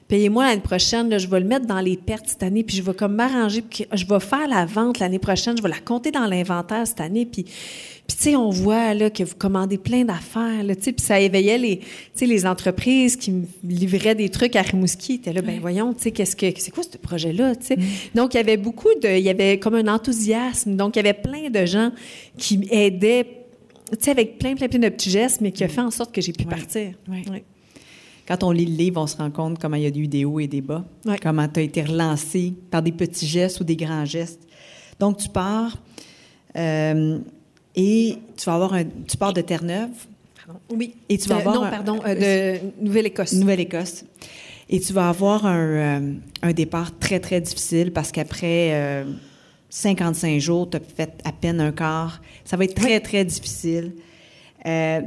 [0.07, 2.83] payez-moi l'année prochaine, là, je vais le mettre dans les pertes cette année, puis je
[2.83, 6.11] vais comme m'arranger, puis je vais faire la vente l'année prochaine, je vais la compter
[6.11, 7.45] dans l'inventaire cette année, puis...
[8.09, 11.05] Puis, tu sais, on voit là, que vous commandez plein d'affaires, là, tu sais, puis
[11.05, 11.85] ça éveillait les, tu
[12.15, 15.13] sais, les entreprises qui me livraient des trucs à Rimouski.
[15.13, 17.75] étaient là, ben voyons, tu sais, qu'est-ce que, c'est quoi ce projet-là, tu sais.
[17.75, 17.83] Mm.
[18.15, 20.75] Donc, il y avait beaucoup de, il y avait comme un enthousiasme.
[20.75, 21.91] Donc, il y avait plein de gens
[22.35, 23.38] qui aidaient
[23.91, 26.13] tu sais, avec plein, plein, plein de petits gestes, mais qui a fait en sorte
[26.13, 26.93] que j'ai pu partir.
[28.27, 30.23] Quand on lit le livre, on se rend compte comment il y a eu des
[30.23, 30.85] hauts et des bas,
[31.21, 34.47] comment tu as été relancé par des petits gestes ou des grands gestes.
[34.99, 35.77] Donc, tu pars
[36.55, 37.19] euh,
[37.75, 39.89] et tu vas avoir un, tu pars de Terre-Neuve.
[40.71, 40.95] Oui.
[41.07, 43.33] Et tu vas avoir non, pardon, euh, de Nouvelle-Écosse.
[43.33, 44.03] Nouvelle-Écosse.
[44.69, 49.05] Et tu vas avoir un, euh, un, départ très, très difficile parce qu'après
[49.69, 52.21] 55 jours, tu as fait à peine un quart.
[52.43, 53.93] Ça va être très, très difficile.
[54.65, 55.01] Euh,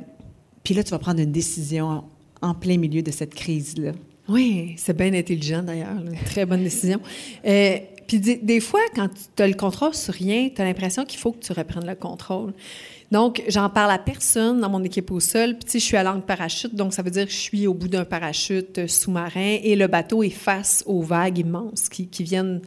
[0.63, 2.05] puis là, tu vas prendre une décision
[2.41, 3.93] en plein milieu de cette crise-là.
[4.29, 5.99] Oui, c'est bien intelligent d'ailleurs.
[6.27, 7.01] Très bonne décision.
[7.45, 11.19] Euh, puis des, fois, quand tu as le contrôle sur rien, tu as l'impression qu'il
[11.19, 12.53] faut que tu reprennes le contrôle.
[13.11, 15.55] Donc, j'en parle à personne dans mon équipe au sol.
[15.55, 17.67] Puis, tu sais, je suis à l'angle parachute, donc ça veut dire que je suis
[17.67, 22.07] au bout d'un parachute euh, sous-marin et le bateau est face aux vagues immenses qui,
[22.07, 22.61] qui viennent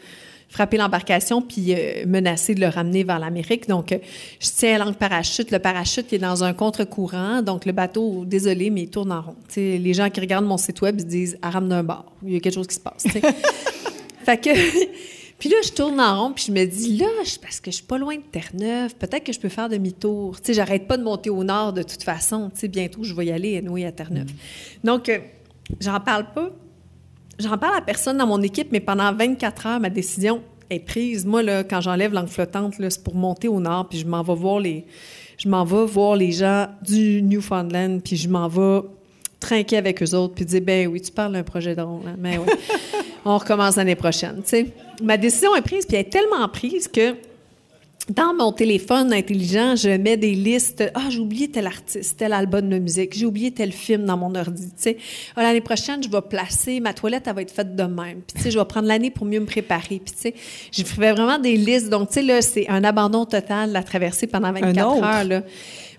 [0.56, 3.68] frapper l'embarcation puis euh, menacer de le ramener vers l'Amérique.
[3.68, 3.97] Donc, euh,
[4.39, 5.51] je tiens à l'angle parachute.
[5.51, 7.41] Le parachute est dans un contre-courant.
[7.41, 9.36] Donc, le bateau, désolé, mais il tourne en rond.
[9.58, 12.06] les gens qui regardent mon site web, ils disent «à ramener d'un bord.
[12.26, 13.03] Il y a quelque chose qui se passe.
[14.24, 14.49] fait que...
[15.38, 17.08] Puis là, je tourne en rond, puis je me dis, là,
[17.41, 20.39] parce que je suis pas loin de Terre-Neuve, peut-être que je peux faire demi-tour.
[20.39, 22.49] Tu sais, j'arrête pas de monter au nord de toute façon.
[22.53, 24.32] Tu sais, bientôt, je vais y aller, oui, à Terre-Neuve.
[24.32, 24.88] Mm.
[24.88, 25.20] Donc, euh,
[25.82, 26.51] j'en parle pas.
[27.40, 31.26] J'en parle à personne dans mon équipe, mais pendant 24 heures, ma décision est prise.
[31.26, 34.36] Moi, là, quand j'enlève l'angle flottante, c'est pour monter au nord, puis je m'en vais
[34.36, 34.86] voir les,
[35.38, 38.88] je m'en vais voir les gens du Newfoundland, puis je m'en vais
[39.40, 42.16] trinquer avec eux autres, puis dire, ben oui, tu parles d'un projet drôle, hein?
[42.18, 42.48] mais oui,
[43.26, 44.42] on recommence l'année prochaine.
[44.46, 44.68] sais.
[45.04, 47.16] Ma décision est prise, puis elle est tellement prise que
[48.10, 50.84] dans mon téléphone intelligent, je mets des listes.
[50.93, 54.36] Ah, j'ai oublié tel artiste, tel album de musique, j'ai oublié tel film dans mon
[54.36, 54.68] ordi.
[54.68, 54.97] Tu sais,
[55.36, 58.22] ah, l'année prochaine, je vais placer ma toilette, elle va être faite de même.
[58.22, 59.99] Puis tu sais, je vais prendre l'année pour mieux me préparer.
[59.99, 60.36] Puis tu sais,
[60.72, 61.89] je fais vraiment des listes.
[61.89, 65.41] Donc tu sais là, c'est un abandon total la traversée pendant 24 heures là.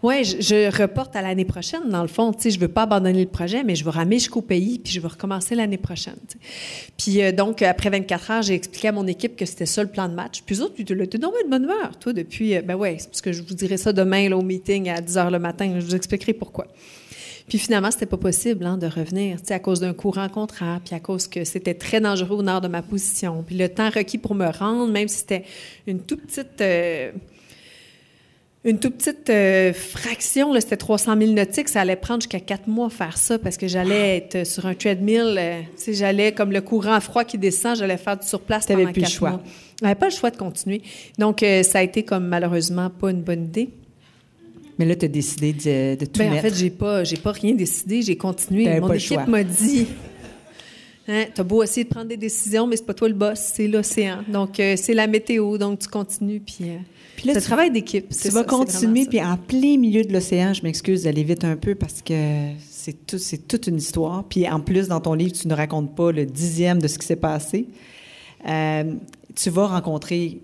[0.03, 2.33] Oui, je, reporte à l'année prochaine, dans le fond.
[2.33, 4.93] Tu sais, je veux pas abandonner le projet, mais je vais ramer jusqu'au pays, puis
[4.93, 6.17] je vais recommencer l'année prochaine.
[6.97, 9.89] Puis euh, donc, après 24 heures, j'ai expliqué à mon équipe que c'était ça le
[9.89, 10.43] plan de match.
[10.45, 12.57] Puis eux autres, tu es dans de bonne humeur, toi, depuis...
[12.57, 15.01] Euh, ben ouais, c'est parce que je vous dirai ça demain, là, au meeting, à
[15.01, 15.73] 10 heures le matin.
[15.79, 16.67] Je vous expliquerai pourquoi.
[17.49, 21.01] Puis finalement, c'était pas possible hein, de revenir, à cause d'un courant contraire, puis à
[21.01, 23.45] cause que c'était très dangereux au nord de ma position.
[23.47, 25.45] Puis le temps requis pour me rendre, même si c'était
[25.87, 26.61] une toute petite...
[26.61, 27.13] Euh,
[28.67, 32.91] une toute petite euh, fraction, c'était 300 000 nautiques, ça allait prendre jusqu'à quatre mois
[32.91, 37.01] faire ça parce que j'allais être sur un treadmill, euh, tu j'allais comme le courant
[37.01, 39.31] froid qui descend, j'allais faire du surplace pendant plus le choix.
[39.31, 39.43] mois.
[39.81, 40.83] J'avais pas le choix de continuer.
[41.17, 43.71] Donc, euh, ça a été comme malheureusement pas une bonne idée.
[44.81, 46.47] Mais là, tu as décidé de, de tout ben, mettre.
[46.47, 48.81] En fait, j'ai pas, j'ai pas rien décidé, j'ai continué.
[48.81, 49.87] Mon équipe m'a dit...
[51.09, 53.39] Hein, tu as beau essayer de prendre des décisions, mais c'est pas toi le boss,
[53.39, 54.25] c'est l'océan.
[54.29, 56.73] Donc, c'est la météo, donc tu continues, puis...
[57.17, 58.09] Puis là, c'est travail d'équipe.
[58.11, 61.75] Tu vas continuer, puis en plein milieu de l'océan, je m'excuse d'aller vite un peu
[61.75, 64.23] parce que c'est tout, c'est toute une histoire.
[64.25, 67.07] Puis en plus, dans ton livre, tu ne racontes pas le dixième de ce qui
[67.07, 67.67] s'est passé.
[68.49, 68.95] Euh,
[69.35, 70.41] tu vas rencontrer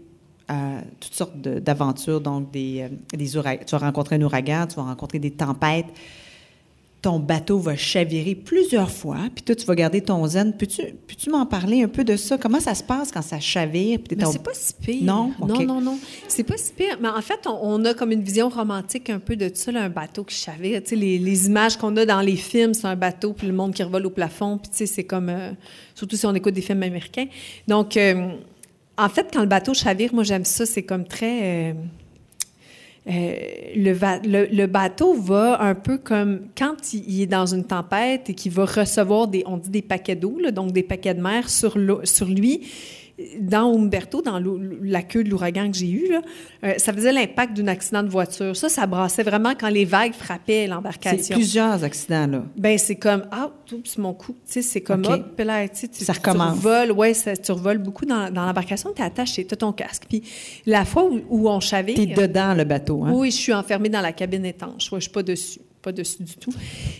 [0.50, 3.62] euh, toutes sortes d'aventures, donc des, euh, des ouragans.
[3.64, 5.86] Tu vas rencontrer un ouragan, tu vas rencontrer des tempêtes.
[7.02, 10.52] Ton bateau va chavirer plusieurs fois, puis toi, tu vas garder ton zen.
[10.56, 10.82] Peux-tu
[11.24, 12.38] peux m'en parler un peu de ça?
[12.38, 13.98] Comment ça se passe quand ça chavire?
[14.16, 15.02] Mais c'est pas si pire.
[15.02, 15.32] Non?
[15.40, 15.98] Non, non, non.
[16.28, 16.98] C'est pas si pire.
[17.00, 19.88] Mais en fait, on, a comme une vision romantique un peu de ça, là, un
[19.88, 20.80] bateau qui chavire.
[20.84, 23.52] Tu sais, les, les images qu'on a dans les films, c'est un bateau, puis le
[23.52, 25.28] monde qui revole au plafond, puis tu sais, c'est comme...
[25.28, 25.50] Euh,
[25.96, 27.26] surtout si on écoute des films américains.
[27.66, 28.28] Donc, euh,
[28.96, 30.66] en fait, quand le bateau chavire, moi, j'aime ça.
[30.66, 31.40] C'est comme très...
[31.42, 31.72] Euh,
[33.08, 33.34] euh,
[33.74, 38.64] le, bateau va un peu comme quand il, est dans une tempête et qu'il va
[38.64, 42.60] recevoir des, on dit des paquets d'eau, donc des paquets de mer sur lui
[43.40, 44.40] dans Umberto, dans
[44.82, 46.14] la queue de l'ouragan que j'ai eu,
[46.64, 48.56] euh, ça faisait l'impact d'un accident de voiture.
[48.56, 51.22] Ça, ça brassait vraiment quand les vagues frappaient l'embarcation.
[51.22, 52.44] C'est plusieurs accidents, là.
[52.56, 53.50] Ben c'est comme, ah,
[53.84, 54.32] c'est mon coup.
[54.32, 56.60] Tu sais, c'est comme, hop, là, tu, ça recommence.
[56.60, 59.56] Tu revoles, ouais, ça, tu revoles beaucoup dans, dans l'embarcation, tu es attaché, tu as
[59.56, 60.04] ton casque.
[60.08, 60.22] Puis
[60.66, 61.94] la fois où, on chavire...
[61.94, 63.12] Tu es dedans le bateau, hein?
[63.12, 64.92] Oui, je suis enfermée dans la cabine étanche.
[64.92, 66.52] Ouais, je suis pas dessus pas dessus du tout.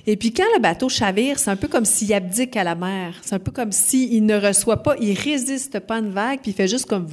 [0.07, 3.15] Et puis quand le bateau chavire, c'est un peu comme s'il abdique à la mer.
[3.23, 6.51] C'est un peu comme s'il ne reçoit pas, il résiste pas à une vague, puis
[6.51, 7.07] il fait juste comme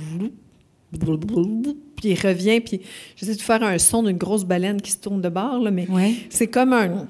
[1.96, 2.82] puis il revient, puis
[3.16, 5.88] j'essaie de faire un son d'une grosse baleine qui se tourne de bord, là, mais
[6.30, 7.08] c'est comme un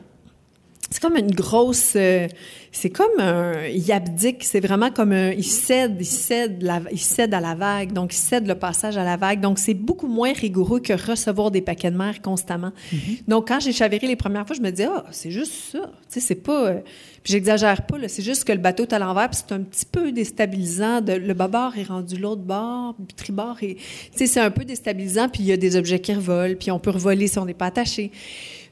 [0.89, 1.93] c'est comme une grosse.
[1.95, 2.27] Euh,
[2.71, 3.65] c'est comme un.
[3.67, 5.31] Il abdique, c'est vraiment comme un.
[5.31, 9.03] Il cède, il cède, il cède à la vague, donc il cède le passage à
[9.03, 9.41] la vague.
[9.41, 12.71] Donc c'est beaucoup moins rigoureux que recevoir des paquets de mer constamment.
[12.93, 13.21] Mm-hmm.
[13.27, 15.91] Donc quand j'ai chaviré les premières fois, je me disais, ah, c'est juste ça.
[16.11, 16.67] Tu sais, c'est pas.
[16.67, 16.79] Euh,
[17.23, 19.85] puis j'exagère pas, c'est juste que le bateau est à l'envers, puis c'est un petit
[19.85, 21.01] peu déstabilisant.
[21.01, 23.75] De, le bâbord est rendu l'autre bord, puis tribord est.
[23.75, 26.71] Tu sais, c'est un peu déstabilisant, puis il y a des objets qui revolent, puis
[26.71, 28.11] on peut revoler si on n'est pas attaché.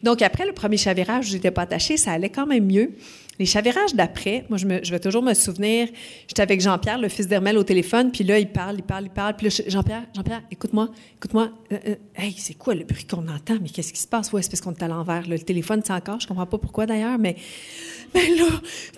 [0.04, 2.92] Donc, après le premier chavirage, je n'étais pas attachée, ça allait quand même mieux.
[3.40, 5.90] Les chavirages d'après, moi, je, vais toujours me souvenir,
[6.28, 9.12] j'étais avec Jean-Pierre, le fils d'Hermel, au téléphone, puis là, il parle, il parle, il
[9.12, 9.36] parle.
[9.36, 11.52] Puis là, Jean-Pierre, Jean-Pierre, écoute-moi, écoute-moi.
[11.72, 13.58] Euh, euh, hey, c'est quoi le bruit qu'on entend?
[13.62, 14.34] Mais qu'est-ce qui se passe?
[14.34, 15.28] Ouais, c'est parce qu'on est à l'envers.
[15.28, 17.36] Le téléphone, c'est encore, je comprends pas pourquoi d'ailleurs, mais,
[18.16, 18.48] mais là,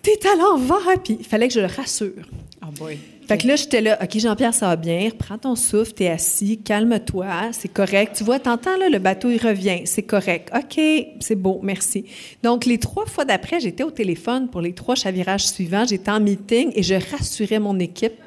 [0.02, 1.04] t'es à l'envers.
[1.04, 2.26] Puis il fallait que je le rassure.
[2.64, 2.98] Oh boy.
[3.30, 6.58] Fait que là, j'étais là, OK, Jean-Pierre, ça va bien, reprends ton souffle, t'es assis,
[6.64, 8.16] calme-toi, c'est correct.
[8.18, 10.52] Tu vois, t'entends, là, le bateau, il revient, c'est correct.
[10.52, 10.82] OK,
[11.20, 12.06] c'est beau, merci.
[12.42, 16.20] Donc, les trois fois d'après, j'étais au téléphone pour les trois chavirages suivants, j'étais en
[16.20, 18.20] meeting et je rassurais mon équipe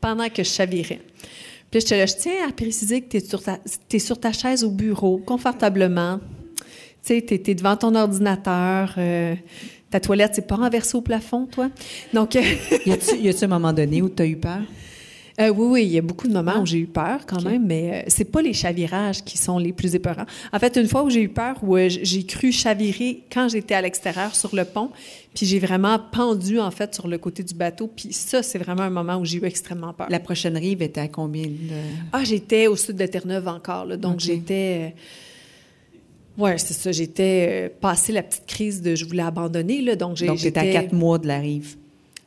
[0.00, 0.98] pendant que je chavirais.
[1.70, 4.72] Puis j'étais là, je tiens à préciser que tu es, es, sur ta chaise au
[4.72, 6.18] bureau, confortablement.
[7.06, 8.92] Tu sais, tu es, devant ton ordinateur.
[8.98, 9.36] Euh,
[9.92, 11.68] ta toilette, c'est pas renversée au plafond, toi?
[12.12, 12.34] Donc.
[12.86, 14.62] y a-t-il un moment donné où tu as eu peur?
[15.40, 17.66] Euh, oui, oui, il y a beaucoup de moments où j'ai eu peur quand même,
[17.66, 20.26] mais euh, c'est pas les chavirages qui sont les plus épeurants.
[20.52, 23.74] En fait, une fois où j'ai eu peur, où euh, j'ai cru chavirer quand j'étais
[23.74, 24.90] à l'extérieur sur le pont,
[25.34, 28.82] puis j'ai vraiment pendu en fait sur le côté du bateau, puis ça, c'est vraiment
[28.82, 30.08] un moment où j'ai eu extrêmement peur.
[30.10, 31.80] La prochaine rive était à combien de...
[32.12, 34.94] Ah, j'étais au sud de Terre-Neuve encore, là, donc j'étais
[36.38, 36.92] oui, c'est ça.
[36.92, 39.82] J'étais euh, passé la petite crise de je voulais abandonner.
[39.82, 41.76] Là, donc, j'étais à quatre mois de la rive.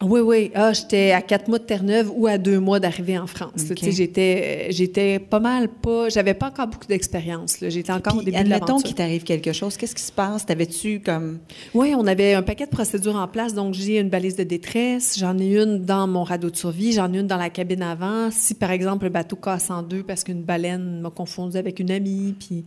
[0.01, 0.51] Oui, oui.
[0.53, 3.63] Ah, j'étais à quatre mois de Terre-Neuve ou à deux mois d'arriver en France.
[3.81, 6.09] J'étais, j'étais pas mal pas.
[6.09, 7.57] J'avais pas encore beaucoup d'expérience.
[7.61, 8.83] J'étais encore au début de l'aventure.
[8.83, 9.77] qu'il t'arrive quelque chose.
[9.77, 10.45] Qu'est-ce qui se passe?
[10.45, 11.39] T'avais-tu comme.
[11.73, 13.53] Oui, on avait un paquet de procédures en place.
[13.53, 15.17] Donc, j'ai une balise de détresse.
[15.17, 16.91] J'en ai une dans mon radeau de survie.
[16.91, 18.29] J'en ai une dans la cabine avant.
[18.31, 21.91] Si, par exemple, le bateau casse en deux parce qu'une baleine m'a confondu avec une
[21.91, 22.65] amie, puis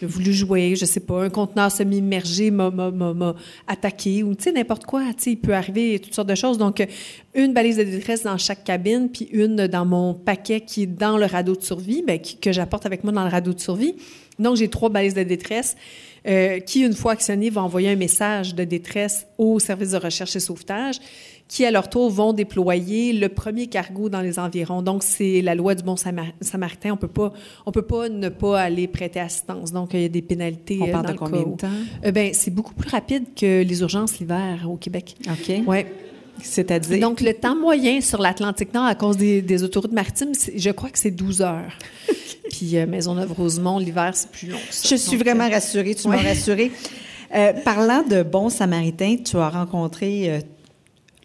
[0.00, 2.70] j'ai voulu jouer, je sais pas, un conteneur semi-immergé m'a
[3.66, 5.04] attaqué ou, tu sais, n'importe quoi.
[5.16, 6.58] Tu sais, il peut arriver toutes sortes de choses.
[6.58, 6.75] Donc,
[7.34, 11.18] une balise de détresse dans chaque cabine, puis une dans mon paquet qui est dans
[11.18, 13.94] le radeau de survie, bien, que j'apporte avec moi dans le radeau de survie.
[14.38, 15.76] Donc, j'ai trois balises de détresse
[16.26, 20.36] euh, qui, une fois actionnées, vont envoyer un message de détresse au service de recherche
[20.36, 20.98] et sauvetage
[21.48, 24.82] qui, à leur tour, vont déployer le premier cargo dans les environs.
[24.82, 26.92] Donc, c'est la loi du bon samaritain.
[26.92, 27.32] On peut pas,
[27.66, 29.72] on peut pas ne pas aller prêter assistance.
[29.72, 30.78] Donc, il y a des pénalités.
[30.82, 31.68] On parle de combien de temps?
[32.04, 35.14] Euh, ben, c'est beaucoup plus rapide que les urgences l'hiver au Québec.
[35.28, 35.66] OK.
[35.66, 35.86] Ouais.
[36.42, 37.00] C'est-à-dire?
[37.00, 40.98] Donc, le temps moyen sur l'Atlantique Nord à cause des, autoroutes maritimes, je crois que
[40.98, 41.72] c'est 12 heures.
[42.50, 44.58] Puis euh, Maisonneuve-Rosemont, l'hiver, c'est plus long.
[44.70, 45.94] Je suis vraiment euh, rassurée.
[45.94, 46.70] Tu m'as rassurée.
[47.64, 50.40] parlant de bons samaritains, tu as rencontré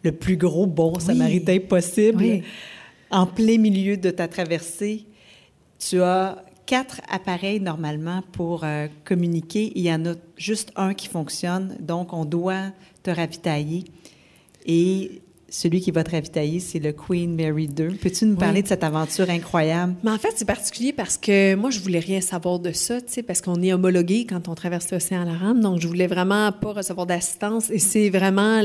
[0.04, 2.42] le plus gros bon samaritain possible.
[3.12, 5.06] En plein milieu de ta traversée,
[5.78, 9.74] tu as quatre appareils normalement pour euh, communiquer.
[9.76, 12.72] Il y en a juste un qui fonctionne, donc on doit
[13.04, 13.84] te ravitailler.
[14.66, 17.98] Et celui qui va te ravitailler, c'est le Queen Mary 2.
[18.02, 19.96] Peux-tu nous parler de cette aventure incroyable?
[20.02, 23.12] Mais en fait, c'est particulier parce que moi, je voulais rien savoir de ça, tu
[23.12, 25.60] sais, parce qu'on est homologué quand on traverse l'océan à la rame.
[25.60, 27.70] Donc, je voulais vraiment pas recevoir d'assistance.
[27.70, 28.62] Et c'est vraiment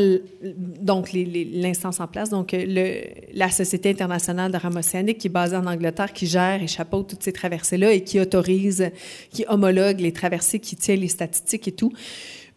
[0.80, 3.00] donc l'instance en place, donc le,
[3.34, 7.08] la Société internationale de rame océanique qui est basée en Angleterre, qui gère et chapeaute
[7.08, 8.90] toutes ces traversées-là et qui autorise,
[9.30, 11.92] qui homologue les traversées, qui tient les statistiques et tout.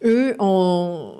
[0.04, 1.14] eux, on,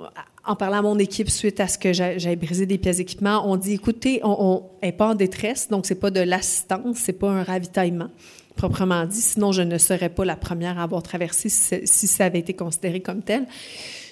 [0.45, 3.57] en parlant à mon équipe suite à ce que j'avais brisé des pièces d'équipement, on
[3.57, 7.43] dit écoutez, on n'est pas en détresse, donc c'est pas de l'assistance, c'est pas un
[7.43, 8.09] ravitaillement
[8.55, 12.39] proprement dit, sinon je ne serais pas la première à avoir traversé si ça avait
[12.39, 13.45] été considéré comme tel.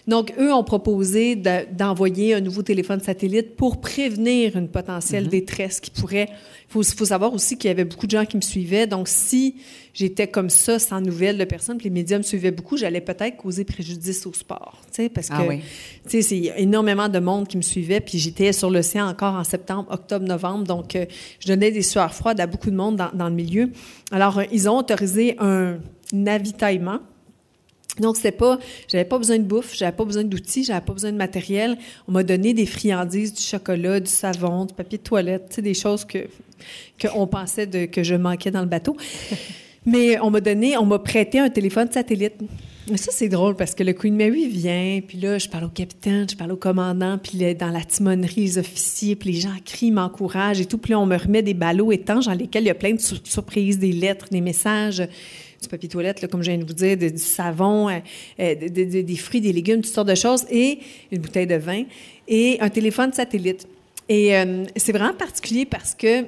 [0.09, 5.29] Donc, eux ont proposé d'envoyer un nouveau téléphone satellite pour prévenir une potentielle mm-hmm.
[5.29, 6.29] détresse qui pourrait...
[6.67, 8.87] Il faut, savoir aussi qu'il y avait beaucoup de gens qui me suivaient.
[8.87, 9.57] Donc, si
[9.93, 13.37] j'étais comme ça, sans nouvelles de personnes, puis les médias me suivaient beaucoup, j'allais peut-être
[13.37, 14.81] causer préjudice au sport.
[14.87, 15.61] Tu sais, parce ah que, tu
[16.07, 17.99] sais, c'est énormément de monde qui me suivait.
[17.99, 20.63] Puis j'étais sur l'océan encore en septembre, octobre, novembre.
[20.63, 21.05] Donc, euh,
[21.39, 23.69] je donnais des sueurs froides à beaucoup de monde dans, dans le milieu.
[24.11, 25.77] Alors, euh, ils ont autorisé un
[26.25, 26.99] avitaillement
[27.99, 31.11] donc, c'était pas, j'avais pas besoin de bouffe, j'avais pas besoin d'outils, j'avais pas besoin
[31.11, 31.77] de matériel.
[32.07, 35.61] On m'a donné des friandises, du chocolat, du savon, du papier de toilette, tu sais,
[35.61, 36.27] des choses que,
[37.01, 38.95] qu'on pensait de, que je manquais dans le bateau.
[39.85, 42.33] Mais on m'a donné, on m'a prêté un téléphone satellite.
[42.89, 45.69] Mais ça, c'est drôle parce que le Queen Mary vient, puis là, je parle au
[45.69, 49.91] capitaine, je parle au commandant, puis dans la timonerie, les officiers, puis les gens crient,
[49.91, 50.79] m'encouragent et tout.
[50.79, 52.99] Puis là, on me remet des ballots étanches dans lesquels il y a plein de
[52.99, 55.03] surprises, des lettres, des messages
[55.61, 57.99] du papier toilette, là, comme je viens de vous dire, du savon, euh,
[58.39, 60.79] euh, des fruits, des légumes, toutes sortes de choses, et
[61.11, 61.83] une bouteille de vin,
[62.27, 63.67] et un téléphone satellite.
[64.07, 66.25] Et euh, c'est vraiment particulier parce que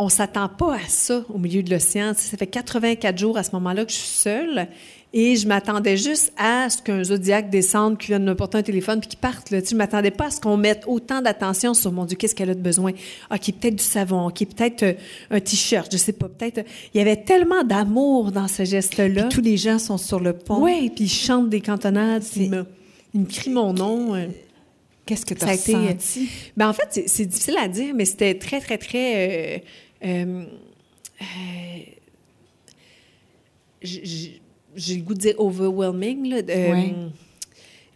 [0.00, 2.12] on s'attend pas à ça au milieu de l'océan.
[2.16, 4.68] Ça fait 84 jours à ce moment-là que je suis seule.
[5.14, 9.00] Et je m'attendais juste à ce qu'un zodiaque descende, qu'il vienne me porter un téléphone,
[9.00, 9.50] puis qu'il parte.
[9.50, 9.62] Là.
[9.62, 12.50] Tu, je m'attendais pas à ce qu'on mette autant d'attention sur, mon Dieu, qu'est-ce qu'elle
[12.50, 12.92] a de besoin?
[13.30, 14.92] OK, peut-être du savon, OK, peut-être euh,
[15.30, 16.62] un T-shirt, je sais pas, peut-être...
[16.92, 19.24] Il y avait tellement d'amour dans ce geste-là.
[19.24, 20.62] tous les gens sont sur le pont.
[20.62, 22.66] Oui, puis ils chantent des cantonades, ils me,
[23.14, 24.14] ils me crient mon nom.
[24.14, 24.26] Euh.
[25.06, 26.28] Qu'est-ce que tu as ressenti?
[26.54, 29.64] Ben, en fait, c'est difficile à dire, mais c'était très, très, très...
[30.04, 30.44] Euh,
[34.78, 36.42] j'ai le goût de dire overwhelming.
[36.48, 37.08] Euh,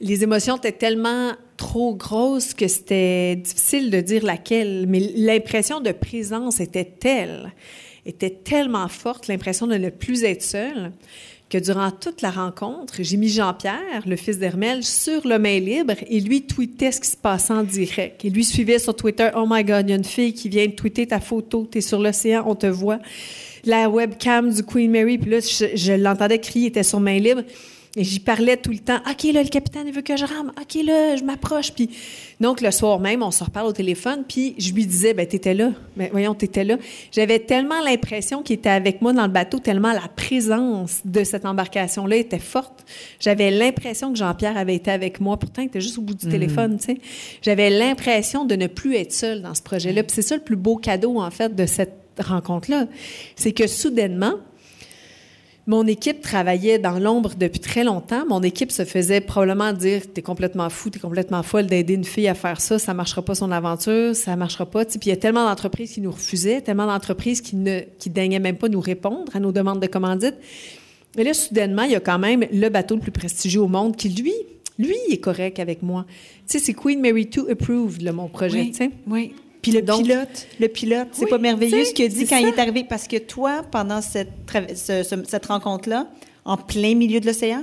[0.01, 5.93] les émotions étaient tellement trop grosses que c'était difficile de dire laquelle, mais l'impression de
[5.93, 7.53] présence était telle,
[8.05, 10.93] était tellement forte, l'impression de ne plus être seule,
[11.49, 15.95] que durant toute la rencontre, j'ai mis Jean-Pierre, le fils d'Hermel, sur le main libre
[16.09, 18.25] et lui tweetait ce qui se passait en direct.
[18.25, 20.67] Et lui suivait sur Twitter, «Oh my God, il y a une fille qui vient
[20.67, 22.99] de tweeter ta photo, t'es sur l'océan, on te voit.»
[23.65, 27.43] la webcam du Queen Mary, puis là, je, l'entendais crier, il était sur main libre.
[27.95, 29.01] Et j'y parlais tout le temps.
[29.11, 30.51] OK, là, le capitaine, il veut que je rame.
[30.59, 31.73] OK, là, je m'approche.
[31.73, 31.91] Puis,
[32.41, 34.25] donc, le soir même, on se reparle au téléphone.
[34.27, 35.73] Puis, je lui disais, ben, t'étais là.
[35.97, 36.79] Mais ben, voyons, t'étais là.
[37.11, 41.45] J'avais tellement l'impression qu'il était avec moi dans le bateau, tellement la présence de cette
[41.45, 42.87] embarcation-là était forte.
[43.21, 45.37] J'avais l'impression que Jean-Pierre avait été avec moi.
[45.37, 46.31] Pourtant, il était juste au bout du mm.
[46.31, 46.97] téléphone, tu sais.
[47.43, 50.03] J'avais l'impression de ne plus être seule dans ce projet-là.
[50.03, 52.87] Puis, c'est ça le plus beau cadeau, en fait, de cette rencontre-là.
[53.37, 54.35] C'est que soudainement,
[55.69, 58.27] mon équipe travaillait dans l'ombre depuis très longtemps.
[58.29, 62.27] Mon équipe se faisait probablement dire T'es complètement fou, t'es complètement folle d'aider une fille
[62.27, 64.85] à faire ça, ça marchera pas son aventure, ça marchera pas.
[64.85, 68.41] Puis il y a tellement d'entreprises qui nous refusaient, tellement d'entreprises qui ne qui daignaient
[68.41, 70.35] même pas nous répondre à nos demandes de commandite.
[71.17, 73.97] Mais là, soudainement, il y a quand même le bateau le plus prestigieux au monde
[73.97, 74.33] qui, lui,
[74.79, 76.07] lui, est correct avec moi.
[76.49, 78.91] Tu sais, c'est Queen Mary 2 approved, mon projet, tu sais.
[79.07, 79.35] Oui.
[79.63, 82.59] Puis le pilote, le pilote, c'est pas merveilleux ce qu'il a dit quand il est
[82.59, 84.33] arrivé, parce que toi, pendant cette,
[84.77, 86.09] cette rencontre-là,
[86.45, 87.63] en plein milieu de l'océan,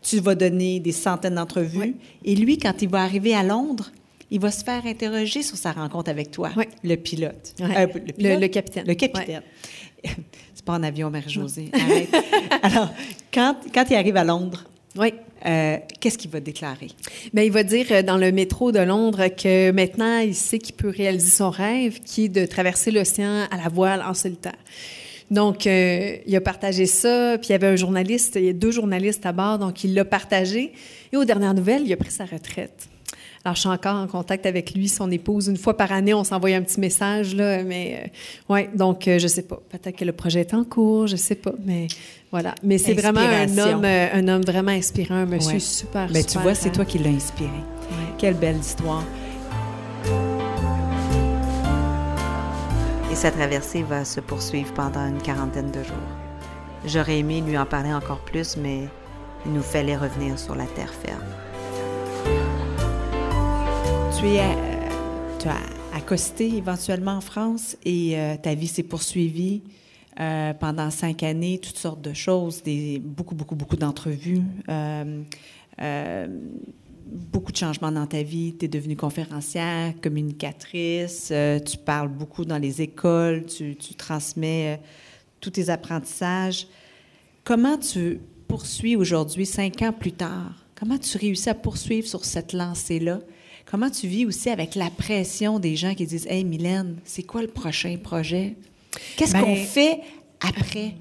[0.00, 1.94] tu vas donner des centaines d'entrevues.
[2.24, 3.92] Et lui, quand il va arriver à Londres,
[4.30, 6.50] il va se faire interroger sur sa rencontre avec toi,
[6.82, 7.54] le pilote.
[7.60, 7.86] Euh,
[8.18, 8.86] le, capitaine.
[8.86, 9.42] Le capitaine.
[10.54, 11.70] C'est pas en avion, Mère-Josée.
[12.62, 12.88] Alors,
[13.32, 14.64] quand, quand il arrive à Londres,
[14.96, 15.12] oui.
[15.44, 16.88] Euh, qu'est-ce qu'il va déclarer?
[17.32, 20.74] Bien, il va dire euh, dans le métro de Londres que maintenant, il sait qu'il
[20.74, 24.58] peut réaliser son rêve, qui est de traverser l'océan à la voile en solitaire.
[25.30, 28.52] Donc, euh, il a partagé ça, puis il y avait un journaliste, il y a
[28.52, 30.72] deux journalistes à bord, donc il l'a partagé.
[31.12, 32.88] Et aux dernières nouvelles, il a pris sa retraite.
[33.44, 35.48] Alors, je suis encore en contact avec lui, son épouse.
[35.48, 37.64] Une fois par année, on s'envoie un petit message, là.
[37.64, 39.60] Mais, euh, ouais, donc, euh, je sais pas.
[39.68, 41.52] Peut-être que le projet est en cours, je sais pas.
[41.64, 41.88] Mais,
[42.30, 42.54] voilà.
[42.62, 46.38] Mais c'est vraiment un homme, euh, un homme vraiment inspirant, un monsieur super, Mais tu
[46.38, 47.50] vois, c'est toi qui l'as inspiré.
[48.16, 49.02] Quelle belle histoire.
[53.10, 55.96] Et sa traversée va se poursuivre pendant une quarantaine de jours.
[56.86, 58.82] J'aurais aimé lui en parler encore plus, mais
[59.44, 61.41] il nous fallait revenir sur la terre ferme
[64.22, 69.62] tu euh, as accosté éventuellement en France et euh, ta vie s'est poursuivie
[70.20, 72.62] euh, pendant cinq années, toutes sortes de choses,
[73.00, 74.42] beaucoup, beaucoup, beaucoup d'entrevues,
[77.06, 78.54] beaucoup de changements dans ta vie.
[78.56, 81.32] Tu es devenue conférencière, communicatrice,
[81.66, 84.80] tu parles beaucoup dans les écoles, tu, tu transmets
[85.40, 86.68] tous tes apprentissages.
[87.42, 92.52] Comment tu poursuis aujourd'hui, cinq ans plus tard, Comment tu réussis à poursuivre sur cette
[92.52, 93.20] lancée-là?
[93.72, 97.40] Comment tu vis aussi avec la pression des gens qui disent Hey, Mylène, c'est quoi
[97.40, 98.54] le prochain projet?
[99.16, 100.00] Qu'est-ce Ben, qu'on fait
[100.46, 100.92] après?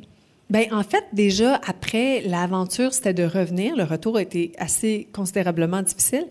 [0.49, 3.75] Ben en fait, déjà, après, l'aventure, c'était de revenir.
[3.75, 6.25] Le retour a été assez considérablement difficile.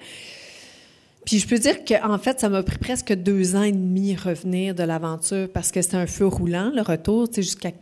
[1.27, 4.75] Puis je peux dire qu'en fait, ça m'a pris presque deux ans et demi revenir
[4.75, 7.73] de l'aventure parce que c'était un feu roulant, le retour, tu sais, jusqu'à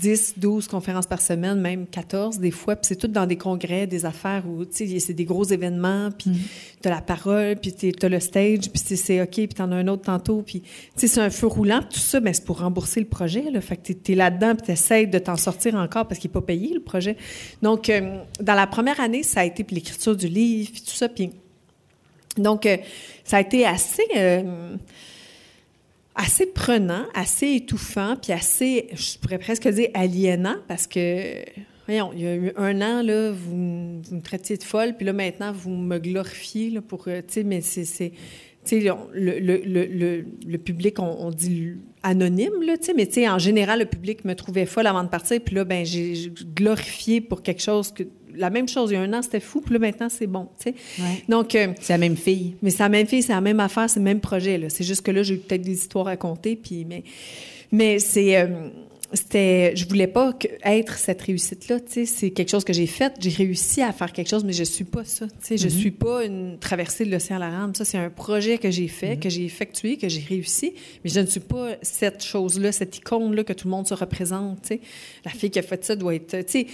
[0.00, 2.76] 10, 12 conférences par semaine, même 14 des fois.
[2.76, 6.10] Puis c'est tout dans des congrès, des affaires où, tu sais, c'est des gros événements,
[6.16, 6.30] puis
[6.80, 10.02] t'as la parole, puis t'as le stage, puis c'est- OK, puis t'en as un autre
[10.02, 10.42] tantôt.
[10.42, 11.80] Puis, tu sais, c'est un feu roulant.
[11.82, 13.60] Tout ça, ben, c'est pour rembourser le projet, là.
[13.60, 16.42] Fait que t'es- t'es là-dedans, puis t'essayes de t'en sortir encore parce qu'il n'est pas
[16.42, 17.16] payé, le projet.
[17.60, 20.94] Donc, euh, dans la première année, ça a été puis l'écriture du livre, puis tout
[20.94, 21.30] ça, puis...
[22.36, 22.76] Donc, euh,
[23.24, 24.76] ça a été assez, euh,
[26.18, 31.44] assez prenant, assez étouffant, puis assez, je pourrais presque dire aliénant, parce que,
[31.86, 35.06] voyons, il y a eu un an, là, vous, vous me traitiez de folle, puis
[35.06, 38.12] là, maintenant, vous me glorifiez, pour, euh, tu sais, mais c'est...
[38.72, 43.86] le, le, le, le, public, on, dit anonyme, là, mais tu sais, en général, le
[43.86, 47.92] public me trouvait folle avant de partir, puis là, ben j'ai glorifié pour quelque chose
[47.92, 48.02] que...
[48.36, 50.48] La même chose, il y a un an, c'était fou, puis là, maintenant, c'est bon.
[50.66, 50.74] Ouais.
[51.28, 51.54] Donc...
[51.54, 52.54] euh, C'est la même fille.
[52.62, 54.60] mais c'est la même fille, c'est la même affaire, c'est le même projet.
[54.68, 56.56] C'est juste que là, j'ai eu peut-être des histoires à compter.
[56.56, 57.02] Puis, mais
[57.72, 58.36] mais c'est.
[58.36, 58.46] euh,
[59.12, 62.86] c'était, je voulais pas que, être cette réussite-là, tu sais, c'est quelque chose que j'ai
[62.86, 63.14] fait.
[63.20, 65.90] J'ai réussi à faire quelque chose, mais je suis pas ça, tu sais, je suis
[65.90, 67.74] pas une traversée de l'océan à la rame.
[67.74, 71.20] Ça, c'est un projet que j'ai fait, que j'ai effectué, que j'ai réussi, mais je
[71.20, 74.80] ne suis pas cette chose-là, cette icône-là que tout le monde se représente, tu sais.
[75.24, 76.66] La fille qui a fait ça doit être, tu sais,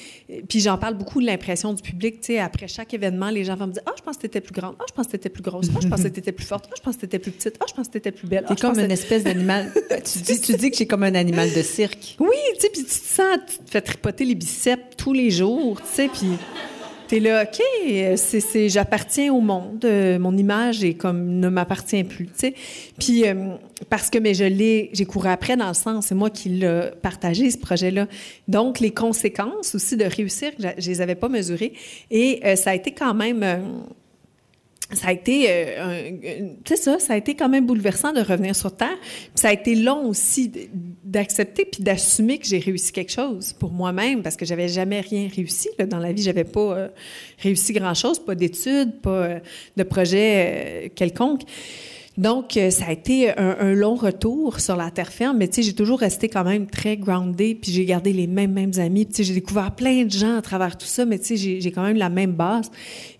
[0.48, 3.54] puis j'en parle beaucoup de l'impression du public, tu sais, après chaque événement, les gens
[3.54, 5.28] vont me dire, ah, je pense que t'étais plus grande, ah, je pense que t'étais
[5.28, 7.30] plus grosse, ah, je pense que t'étais plus forte, ah, je pense que t'étais plus
[7.30, 8.44] petite, ah, je pense que t'étais plus belle.
[8.46, 9.72] Ah, T'es je comme une espèce d'animal.
[10.04, 12.16] tu, dis, tu dis que j'ai comme un animal de cirque.
[12.24, 15.80] Oui, tu sais, puis tu te sens, tu fais tripoter les biceps tous les jours,
[15.80, 16.38] tu sais, puis
[17.08, 17.62] t'es là, OK,
[18.16, 22.54] c'est, c'est, j'appartiens au monde, euh, mon image est comme, ne m'appartient plus, tu sais.
[22.98, 23.56] Puis, euh,
[23.90, 26.90] parce que, mais je l'ai, j'ai couru après dans le sens, c'est moi qui l'ai
[27.02, 28.06] partagé, ce projet-là.
[28.48, 31.74] Donc, les conséquences aussi de réussir, je, je les avais pas mesurées.
[32.10, 33.44] Et euh, ça a été quand même...
[34.92, 38.54] ça a été, euh, un- c'est ça, ça a été quand même bouleversant de revenir
[38.54, 38.96] sur Terre.
[39.34, 40.52] Ça a été long aussi
[41.04, 45.28] d'accepter puis d'assumer que j'ai réussi quelque chose pour moi-même parce que j'avais jamais rien
[45.34, 46.22] réussi là, dans la vie.
[46.22, 46.88] J'avais pas euh,
[47.38, 49.38] réussi grand-chose, pas d'études, pas euh,
[49.76, 51.42] de projet euh, quelconque.
[52.16, 55.56] Donc, euh, ça a été un, un long retour sur la terre ferme, mais tu
[55.56, 59.04] sais, j'ai toujours resté quand même très grounded, puis j'ai gardé les mêmes, mêmes amis,
[59.04, 61.36] puis tu sais, j'ai découvert plein de gens à travers tout ça, mais tu sais,
[61.36, 62.70] j'ai j'ai quand même la même base.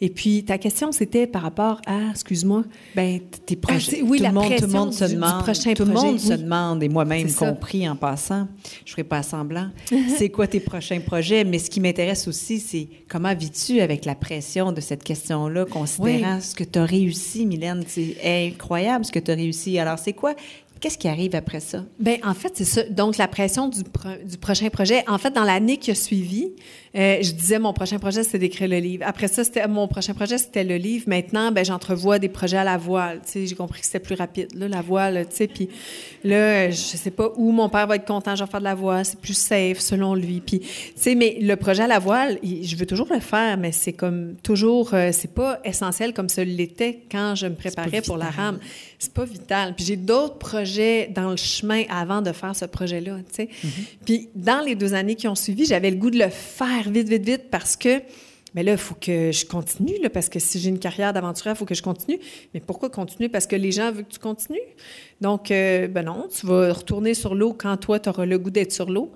[0.00, 2.62] Et puis, ta question, c'était par rapport à, excuse-moi,
[2.94, 3.90] Ben, tes projets.
[3.96, 5.42] c'est- oui, tout, la le monde, tout le monde se du- du demande.
[5.42, 8.46] prochain tout le monde se demande, et moi-même compris en passant.
[8.84, 9.70] Je ferai pas semblant.
[10.18, 11.42] c'est quoi tes prochains projets?
[11.42, 16.40] Mais ce qui m'intéresse aussi, c'est comment vis-tu avec la pression de cette question-là, considérant
[16.40, 17.82] ce que tu as réussi, Mylène?
[17.88, 19.78] C'est incroyable ce que tu as réussi.
[19.78, 20.34] Alors, c'est quoi?
[20.80, 21.84] Qu'est-ce qui arrive après ça?
[21.98, 22.82] Ben en fait, c'est ça.
[22.82, 25.02] Donc, la pression du, pro- du prochain projet.
[25.08, 26.52] En fait, dans l'année qui a suivi,
[26.94, 29.04] euh, je disais mon prochain projet, c'était d'écrire le livre.
[29.06, 31.04] Après ça, c'était mon prochain projet, c'était le livre.
[31.06, 33.20] Maintenant, ben j'entrevois des projets à la voile.
[33.24, 35.46] Tu sais, j'ai compris que c'était plus rapide, là, la voile, tu sais.
[35.46, 35.70] Puis
[36.24, 38.74] là, je sais pas où mon père va être content, je vais faire de la
[38.74, 39.04] voile.
[39.04, 40.40] C'est plus safe, selon lui.
[40.40, 43.56] Puis, tu sais, mais le projet à la voile, il- je veux toujours le faire,
[43.58, 48.00] mais c'est comme toujours, euh, c'est pas essentiel comme ça l'était quand je me préparais
[48.02, 48.58] pour la rame.
[48.98, 49.74] C'est pas vital.
[49.76, 53.48] Puis j'ai d'autres projets dans le chemin avant de faire ce projet-là, tu sais.
[54.04, 57.08] Puis dans les deux années qui ont suivi, j'avais le goût de le faire vite,
[57.08, 58.00] vite, vite parce que,
[58.54, 61.56] mais là, il faut que je continue, là, parce que si j'ai une carrière d'aventurière,
[61.56, 62.20] il faut que je continue.
[62.54, 63.28] Mais pourquoi continuer?
[63.28, 64.58] Parce que les gens veulent que tu continues.
[65.20, 68.50] Donc, euh, ben non, tu vas retourner sur l'eau quand toi, tu auras le goût
[68.50, 69.12] d'être sur l'eau.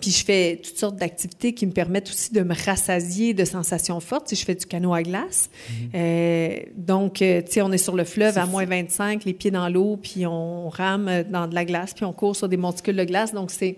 [0.00, 4.00] Puis je fais toutes sortes d'activités qui me permettent aussi de me rassasier de sensations
[4.00, 4.26] fortes.
[4.26, 5.50] Tu sais, je fais du canot à glace.
[5.94, 9.52] Euh, donc, euh, tu sais, on est sur le fleuve à moins 25, les pieds
[9.52, 12.96] dans l'eau, puis on rame dans de la glace, puis on court sur des monticules
[12.96, 13.34] de glace.
[13.34, 13.76] Donc, c'est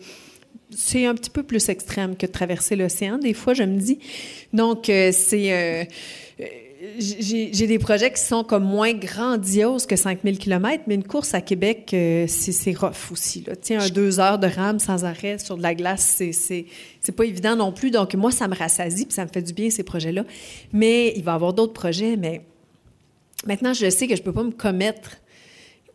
[0.77, 3.99] c'est un petit peu plus extrême que de traverser l'océan, des fois, je me dis.
[4.53, 5.53] Donc, euh, c'est...
[5.53, 5.85] euh,
[6.41, 6.45] euh,
[6.99, 11.41] j'ai des projets qui sont comme moins grandioses que 5000 km, mais une course à
[11.41, 13.45] Québec, euh, c'est rough aussi.
[13.47, 13.55] Là.
[13.55, 16.67] Tiens, un deux heures de rame sans arrêt sur de la glace, c'est-
[17.17, 17.93] pas évident non plus.
[17.93, 20.25] Donc, moi, ça me rassasie, puis ça me fait du bien, ces projets-là.
[20.73, 22.41] Mais il va y avoir d'autres projets, mais
[23.47, 25.19] maintenant, je sais que je peux pas me commettre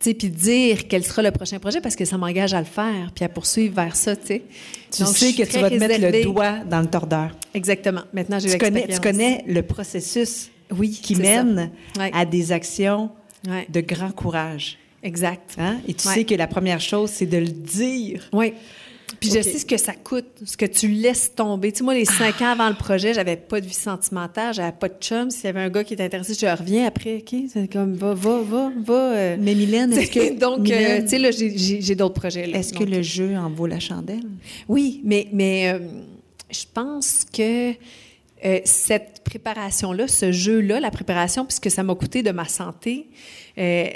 [0.00, 3.24] puis dire quel sera le prochain projet parce que ça m'engage à le faire puis
[3.24, 4.42] à poursuivre vers ça, tu sais.
[4.90, 7.36] Tu Donc, sais que tu vas te mettre le doigt dans le tordeur.
[7.54, 8.02] Exactement.
[8.12, 9.00] Maintenant, j'ai Tu connais, l'expérience.
[9.00, 9.00] tu
[9.44, 12.10] connais le processus Oui, qui mène Ouais.
[12.14, 13.10] à des actions
[13.48, 13.66] Ouais.
[13.70, 14.78] de grand courage.
[15.02, 15.54] Exact.
[15.58, 15.78] Hein?
[15.86, 16.14] Et tu Ouais.
[16.14, 18.28] sais que la première chose, c'est de le dire.
[18.32, 18.52] Oui.
[19.20, 21.72] Puis je sais ce que ça coûte, ce que tu laisses tomber.
[21.72, 24.72] Tu sais, moi, les cinq ans avant le projet, j'avais pas de vie sentimentale, j'avais
[24.72, 25.30] pas de chum.
[25.30, 27.16] S'il y avait un gars qui était intéressé, je reviens après.
[27.26, 28.94] OK, c'est comme, va, va, va, va.
[29.16, 29.36] euh.
[29.40, 30.38] Mais Mylène, est-ce que...
[30.38, 32.48] Donc, euh, tu sais, là, j'ai- d'autres projets.
[32.50, 34.22] est-ce que le jeu en vaut la chandelle?
[34.68, 35.78] Oui, mais, mais euh,
[36.50, 37.72] je pense que
[38.44, 43.08] euh, cette préparation-là, ce jeu-là, la préparation, puisque ça m'a coûté de ma santé,
[43.58, 43.86] euh,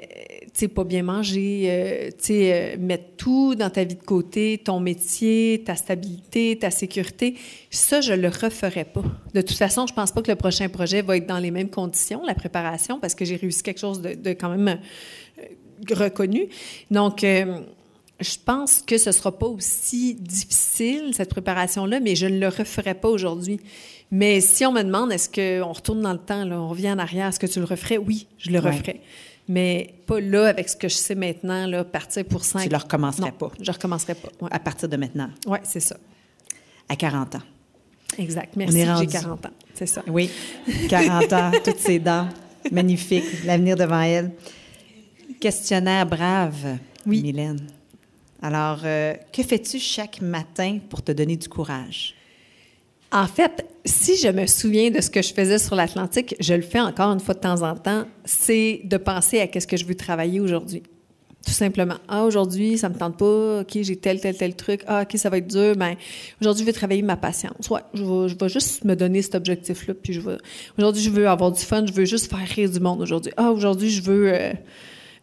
[0.58, 4.58] sais, pas bien manger, euh, tu sais, euh, mettre tout dans ta vie de côté,
[4.62, 7.36] ton métier, ta stabilité, ta sécurité,
[7.70, 9.02] ça, je le referais pas.
[9.34, 11.70] De toute façon, je pense pas que le prochain projet va être dans les mêmes
[11.70, 14.78] conditions, la préparation, parce que j'ai réussi quelque chose de, de quand même
[15.38, 16.48] euh, reconnu.
[16.90, 17.60] Donc, euh,
[18.20, 22.94] je pense que ce sera pas aussi difficile, cette préparation-là, mais je ne le referai
[22.94, 23.58] pas aujourd'hui.
[24.12, 26.98] Mais si on me demande, est-ce qu'on retourne dans le temps, là, on revient en
[26.98, 27.96] arrière, est-ce que tu le referais?
[27.98, 28.70] Oui, je le Ouais.
[28.70, 29.00] referais.
[29.48, 32.62] Mais pas là, avec ce que je sais maintenant, là, partir pour cinq.
[32.62, 33.52] Tu le recommencerais Non, pas.
[33.60, 34.28] Je recommencerai pas.
[34.40, 35.96] Oui, À partir de maintenant, ouais, c'est ça.
[36.88, 37.42] à 40 ans.
[38.18, 38.54] Exact.
[38.56, 39.06] Merci, j'ai rendu.
[39.08, 39.50] 40 ans.
[39.74, 40.02] C'est ça.
[40.06, 40.30] Oui,
[40.88, 42.28] 40 ans, toutes ses dents.
[42.70, 44.30] Magnifique, l'avenir devant elle.
[45.40, 46.76] Questionnaire brave,
[47.06, 47.22] Oui.
[47.22, 47.66] Mylène.
[48.40, 52.14] Alors, euh, que fais-tu chaque matin pour te donner du courage?
[53.12, 56.62] En fait, si je me souviens de ce que je faisais sur l'Atlantique, je le
[56.62, 59.84] fais encore une fois de temps en temps, c'est de penser à qu'est-ce que je
[59.84, 60.82] veux travailler aujourd'hui.
[61.44, 61.96] Tout simplement.
[62.08, 63.60] Ah, aujourd'hui, ça me tente pas.
[63.60, 64.82] OK, j'ai tel, tel, tel truc.
[64.86, 65.74] Ah, OK, ça va être dur.
[65.76, 65.96] Ben,
[66.40, 67.68] aujourd'hui, je vais travailler ma patience.
[67.68, 69.94] Ouais, je vais, je vais juste me donner cet objectif-là.
[70.00, 70.36] Puis je vais.
[70.78, 71.84] Aujourd'hui, je veux avoir du fun.
[71.84, 73.32] Je veux juste faire rire du monde aujourd'hui.
[73.36, 74.52] Ah, aujourd'hui, je veux euh,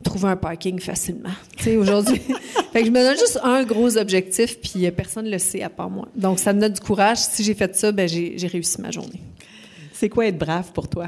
[0.03, 1.29] trouver un parking facilement.
[1.57, 2.21] Tu sais, aujourd'hui.
[2.73, 5.61] fait que je me donne juste un gros objectif, puis euh, personne ne le sait
[5.61, 6.07] à part moi.
[6.15, 7.17] Donc, ça me donne du courage.
[7.17, 9.19] Si j'ai fait ça, ben, j'ai j'ai réussi ma journée.
[9.93, 11.07] C'est quoi être brave pour toi?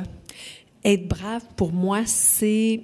[0.84, 2.82] Être brave, pour moi, c'est.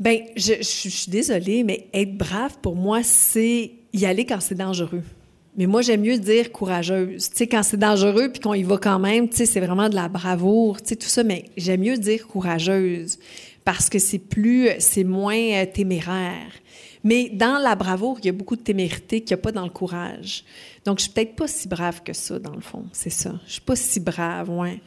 [0.00, 4.40] Ben, je, je- je suis désolée, mais être brave, pour moi, c'est y aller quand
[4.40, 5.02] c'est dangereux.
[5.56, 7.28] Mais moi, j'aime mieux dire courageuse.
[7.30, 9.90] Tu sais, quand c'est dangereux puis qu'on y va quand même, tu sais, c'est vraiment
[9.90, 11.22] de la bravoure, tu sais, tout ça.
[11.24, 13.18] Mais j'aime mieux dire courageuse
[13.64, 16.50] parce que c'est plus, c'est moins euh, téméraire.
[17.04, 19.64] Mais dans la bravoure, il y a beaucoup de témérité qu'il n'y a pas dans
[19.64, 20.44] le courage.
[20.84, 22.84] Donc, je suis peut-être pas si brave que ça, dans le fond.
[22.92, 23.34] C'est ça.
[23.46, 24.80] Je suis pas si brave, ouais.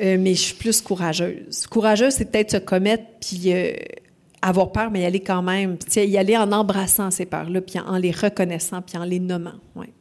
[0.00, 1.66] Euh, mais je suis plus courageuse.
[1.66, 3.72] Courageuse, c'est peut-être se commettre puis euh,
[4.40, 5.76] avoir peur, mais y aller quand même.
[5.76, 9.04] Puis, tu sais, y aller en embrassant ces peurs-là, puis en les reconnaissant, puis en
[9.04, 9.60] les nommant.
[9.76, 9.92] Ouais.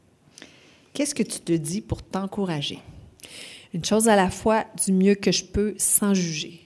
[0.94, 2.80] Qu'est-ce que tu te dis pour t'encourager?
[3.74, 6.61] Une chose à la fois, du mieux que je peux, sans juger.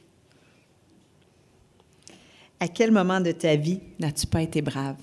[2.60, 4.96] À quel moment de ta vie n'as-tu pas été brave?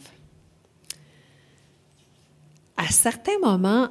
[2.83, 3.89] à certains moments,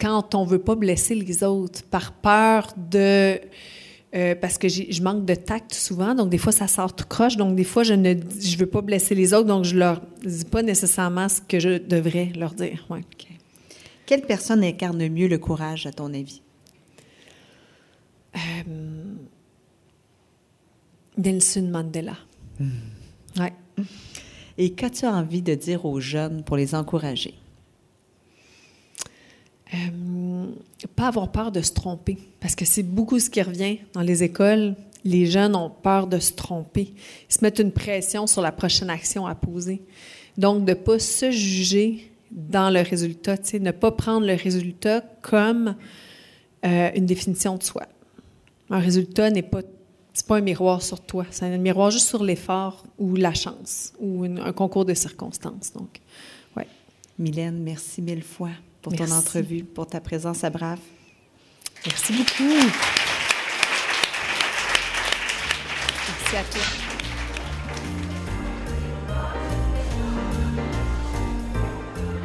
[0.00, 3.38] quand on veut pas blesser les autres, par peur de...
[4.14, 7.36] euh, parce que je manque de tact souvent, donc des fois ça sort tout croche,
[7.36, 10.44] donc des fois je ne je veux pas blesser les autres, donc je leur dis
[10.44, 12.86] pas nécessairement ce que je devrais leur dire.
[12.88, 13.02] Ouais.
[14.06, 16.40] Quelle personne incarne mieux le courage, à ton avis?
[21.18, 22.16] Nelson Mandela.
[23.38, 23.52] Ouais.
[24.58, 27.34] Et qu'as-tu envie de dire aux jeunes pour les encourager?
[29.72, 30.46] Euh,
[30.96, 34.22] pas avoir peur de se tromper, parce que c'est beaucoup ce qui revient dans les
[34.22, 34.74] écoles.
[35.04, 36.92] Les jeunes ont peur de se tromper.
[37.28, 39.80] Ils se mettent une pression sur la prochaine action à poser.
[40.36, 44.34] Donc, de ne pas se juger dans le résultat, tu sais, ne pas prendre le
[44.34, 45.74] résultat comme
[46.64, 47.86] euh, une définition de soi.
[48.68, 49.62] Un résultat n'est pas,
[50.12, 53.92] c'est pas un miroir sur toi, c'est un miroir juste sur l'effort ou la chance
[54.00, 55.72] ou une- un concours de circonstances.
[55.72, 56.00] Donc,
[56.56, 56.66] ouais.
[57.18, 58.50] Mylène, merci mille fois
[58.82, 60.78] pour ton entrevue, pour ta présence à Brave.
[61.86, 62.42] Merci beaucoup.
[66.08, 66.62] Merci à toi.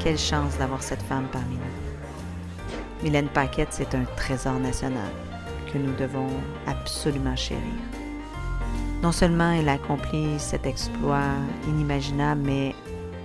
[0.03, 3.03] Quelle chance d'avoir cette femme parmi nous.
[3.03, 5.09] Mylène Paquette, c'est un trésor national
[5.77, 6.29] nous devons
[6.67, 7.61] absolument chérir.
[9.01, 11.35] Non seulement elle a accompli cet exploit
[11.67, 12.75] inimaginable, mais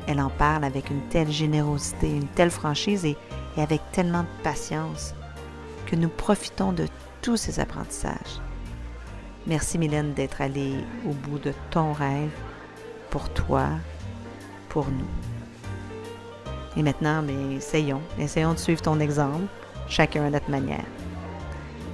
[0.07, 3.16] elle en parle avec une telle générosité, une telle franchise et,
[3.57, 5.14] et avec tellement de patience
[5.86, 6.86] que nous profitons de
[7.22, 8.40] tous ces apprentissages.
[9.46, 10.74] Merci Mylène d'être allée
[11.09, 12.30] au bout de ton rêve,
[13.11, 13.68] pour toi,
[14.68, 15.09] pour nous.
[16.76, 19.46] Et maintenant, mais essayons, essayons de suivre ton exemple,
[19.88, 20.84] chacun à notre manière.